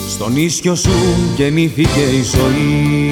[0.09, 0.91] Στον ίσιο σου
[1.37, 3.06] γεννήθηκε η ζωή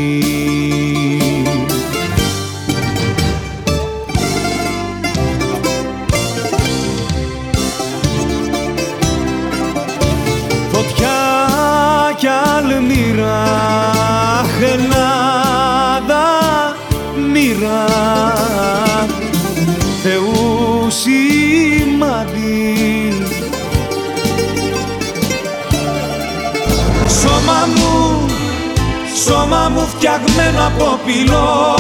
[30.05, 31.77] φτιαγμένο από πυλό.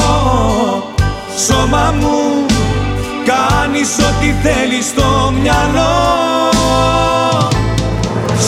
[1.46, 2.46] Σώμα μου,
[3.24, 5.96] κάνεις ό,τι θέλεις στο μυαλό.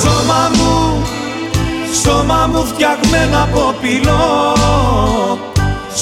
[0.03, 1.03] Σώμα μου,
[2.03, 4.57] σώμα μου φτιαγμένο από πυλό.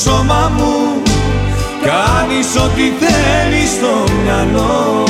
[0.05, 1.03] Σώμα μου,
[1.83, 5.05] κάνεις ό,τι θέλεις στο μυαλό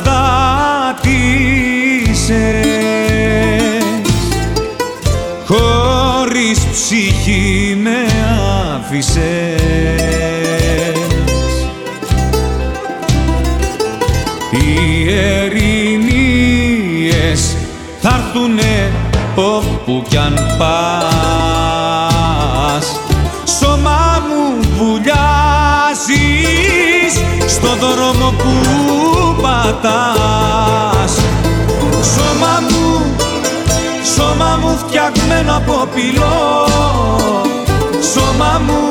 [5.47, 8.07] Χωρίς ψυχή με
[8.75, 9.13] άφησες.
[14.51, 16.37] Οι ερηνίες
[18.01, 18.91] θα έρθουνε
[19.35, 21.48] όπου κι αν πας
[27.95, 28.53] δρόμο που
[29.43, 31.13] πατάς.
[32.15, 33.15] Σώμα μου,
[34.15, 36.67] σώμα μου φτιαγμένο από πυλό.
[38.13, 38.83] Σώμα μου,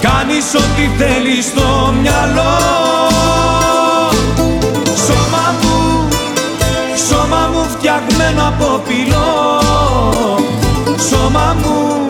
[0.00, 2.56] κάνεις ό,τι θέλεις στο μυαλό.
[5.06, 6.08] Σώμα μου,
[7.08, 9.32] σώμα μου φτιαγμένο από πυλό.
[11.08, 12.08] Σώμα μου,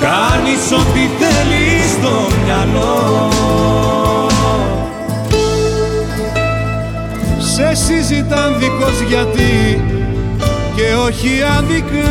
[0.00, 3.39] κάνεις ό,τι θέλεις στο μυαλό
[7.90, 9.82] Σε συζητάν δικός γιατί
[10.76, 12.10] και όχι άδικα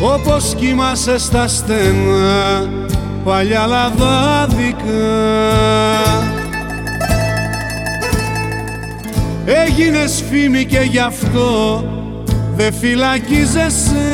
[0.00, 2.68] Όπως κοιμάσαι στα στενά
[3.24, 4.84] παλιά λαδάδικα
[9.44, 11.84] Έγινες φήμη και γι' αυτό
[12.56, 14.13] δε φυλακίζεσαι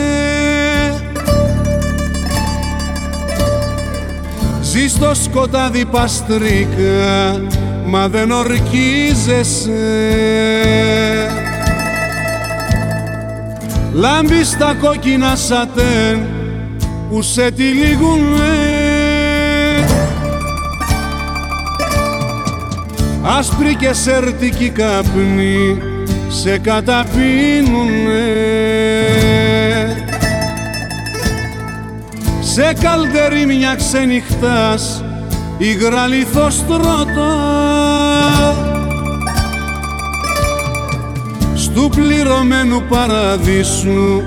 [4.80, 7.40] Ζεις στο σκοτάδι παστρίκα
[7.86, 9.70] μα δεν ορκίζεσαι.
[13.92, 16.20] Λάμπεις τα κόκκινα σατέν
[17.10, 18.54] που σε τυλίγουνε.
[23.38, 25.78] Άσπρη και σερτική καπνή
[26.28, 27.90] σε καταπίνουνε
[32.60, 35.04] Σε καλτερίμια ξενυχτάς
[35.58, 37.32] υγρά λιθοστρώτα
[41.54, 44.22] Στου πληρωμένου παραδείσου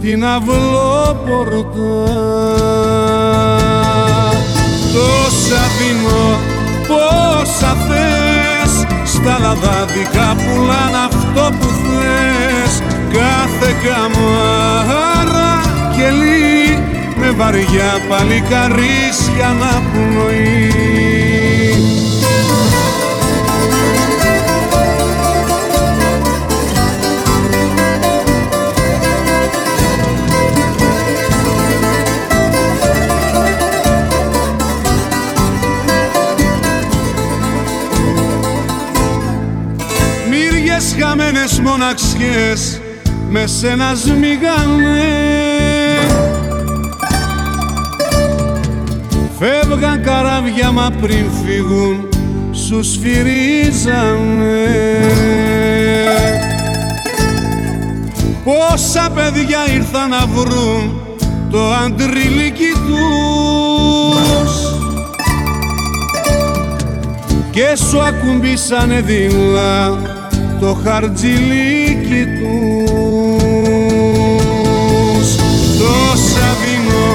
[0.00, 1.64] την αυλόπορτα.
[4.92, 6.38] Τόσα δίνω,
[6.88, 8.72] πόσα θες
[9.04, 12.82] στα λαδάδικα πουλάν αυτό που θες.
[13.12, 15.60] Κάθε καμάρα
[15.96, 16.43] και λύ με
[17.36, 20.72] βαριά παλικαρίσια να πνοεί
[40.30, 42.80] Μύριες χαμένες μοναξιές
[43.30, 45.33] με σένα σμίγανε
[49.46, 52.08] Φεύγαν καράβια μα πριν φύγουν
[52.50, 54.14] σους σφυρίζανε
[58.44, 61.00] Πόσα παιδιά ήρθαν να βρουν
[61.50, 64.52] το αντριλίκι τους.
[67.50, 69.98] Και σου ακουμπήσανε δειλά
[70.60, 72.66] το χαρτζιλίκι τους.
[75.78, 77.06] Τόσα δίνω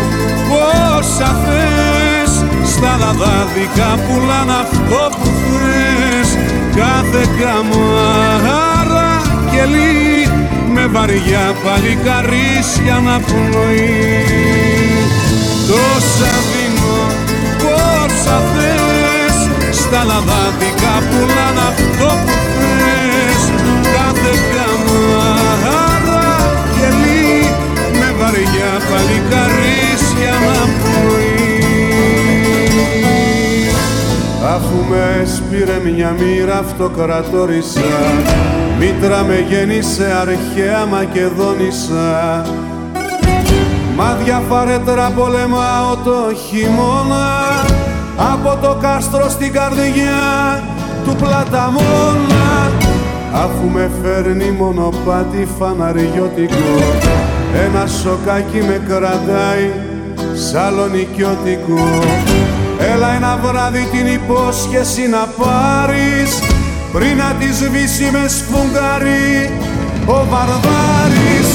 [0.50, 1.99] πόσα θες
[3.10, 6.30] στα λαδάδικα πουλάν αυτό που θες.
[6.76, 9.22] Κάθε καμάρα
[9.52, 10.28] κελί
[10.74, 14.26] με βαριά παλικαρίσια να πνοεί
[15.68, 17.02] Τόσα δίνω
[17.62, 19.38] πόσα θες.
[19.80, 23.42] Στα λαδάδικα πουλάν αυτό που θες.
[23.96, 26.28] Κάθε καμάρα
[26.76, 27.56] κελί
[28.00, 31.29] με βαριά παλικαρίσια να πνοεί
[34.44, 37.82] Αφού με σπήρε μια μοίρα αυτοκρατόρισα.
[38.80, 42.46] Μήτρα με γέννησε αρχαία Μακεδόνισσα.
[43.96, 47.28] Μα διαφαρέτρα πολεμάω το χειμώνα.
[48.34, 50.64] Από το κάστρο στην καρδιά
[51.06, 52.72] του πλαταμόνα
[53.34, 56.80] Αφού με φέρνει μονοπάτι φαναριώτικο.
[57.66, 59.72] Ένα σοκάκι με κρατάει
[60.34, 61.88] σαλονικιώτικο
[62.80, 66.40] Έλα ένα βράδυ την υπόσχεση να πάρεις.
[66.92, 69.52] Πριν να τη σβήσει με σφουγγάρι
[70.06, 71.50] ο Βαρβάρης.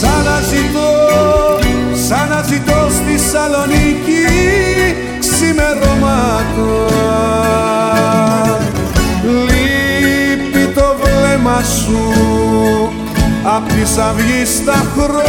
[0.00, 0.90] Σαν να ζητώ,
[2.08, 4.24] σαν να ζητώ στη Σαλονίκη
[5.20, 6.72] ξημερώματα.
[9.22, 12.02] Λείπει το βλέμμα σου.
[13.44, 15.22] Απ' της αυγής τα χρώματα.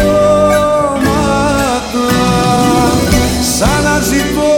[3.58, 4.52] Σαν να ζητώ,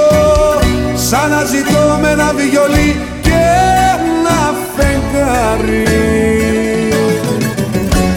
[1.10, 3.42] σαν να ζητώ με ένα βιολί και
[3.94, 5.84] ένα φεγγάρι.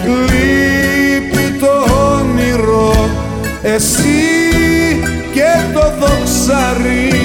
[0.04, 1.84] Λείπει το
[2.14, 3.10] όνειρο
[3.62, 4.18] εσύ
[5.32, 7.17] και το δοξαρί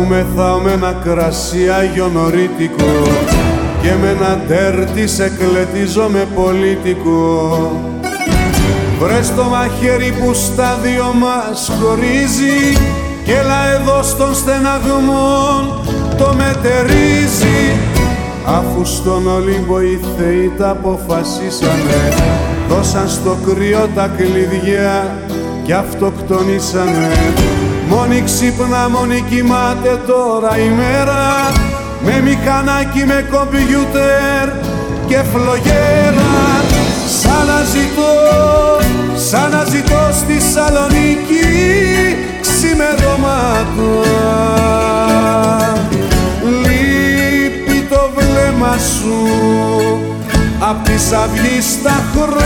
[0.00, 3.02] Αφού μεθάω με ένα κρασί αγιονορίτικο
[3.82, 7.72] και με ένα τέρτι σε κλετίζω με πολίτικο
[9.00, 12.78] Βρες το μαχαίρι που στα δυο μας χωρίζει
[13.24, 15.82] και έλα εδώ στον στεναγμόν
[16.18, 17.78] το μετερίζει.
[18.46, 22.14] Αφού στον Ολύμπο οι θεοί τα αποφασίσανε.
[22.68, 25.18] Δώσαν στο κρύο τα κλειδιά
[25.64, 27.08] και αυτοκτονήσανε
[27.90, 31.52] Μόνη ξύπνα, μόνη κοιμάται τώρα η μέρα.
[32.04, 34.48] Με μηχανάκι, με κομπιούτερ
[35.06, 36.30] και φλογέρα.
[37.20, 38.12] Σαν να ζητώ,
[39.28, 41.48] σαν να ζητώ στη Σαλονίκη
[42.40, 43.10] ξημερώματα
[46.42, 49.20] Λείπει το βλέμμα σου
[50.58, 52.38] απ' της αυγής τα χρώματα.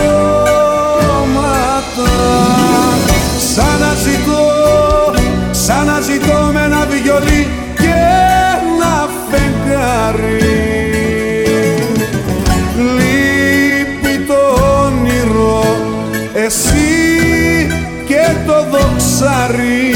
[3.55, 4.44] Σαν να ζητώ
[5.67, 7.95] σαν να ζητώ με ένα βιολί και
[8.71, 10.39] ένα φεγγάρι.
[12.77, 15.77] Λείπει το όνειρο
[16.35, 17.67] εσύ
[18.05, 19.94] και το δοξαρί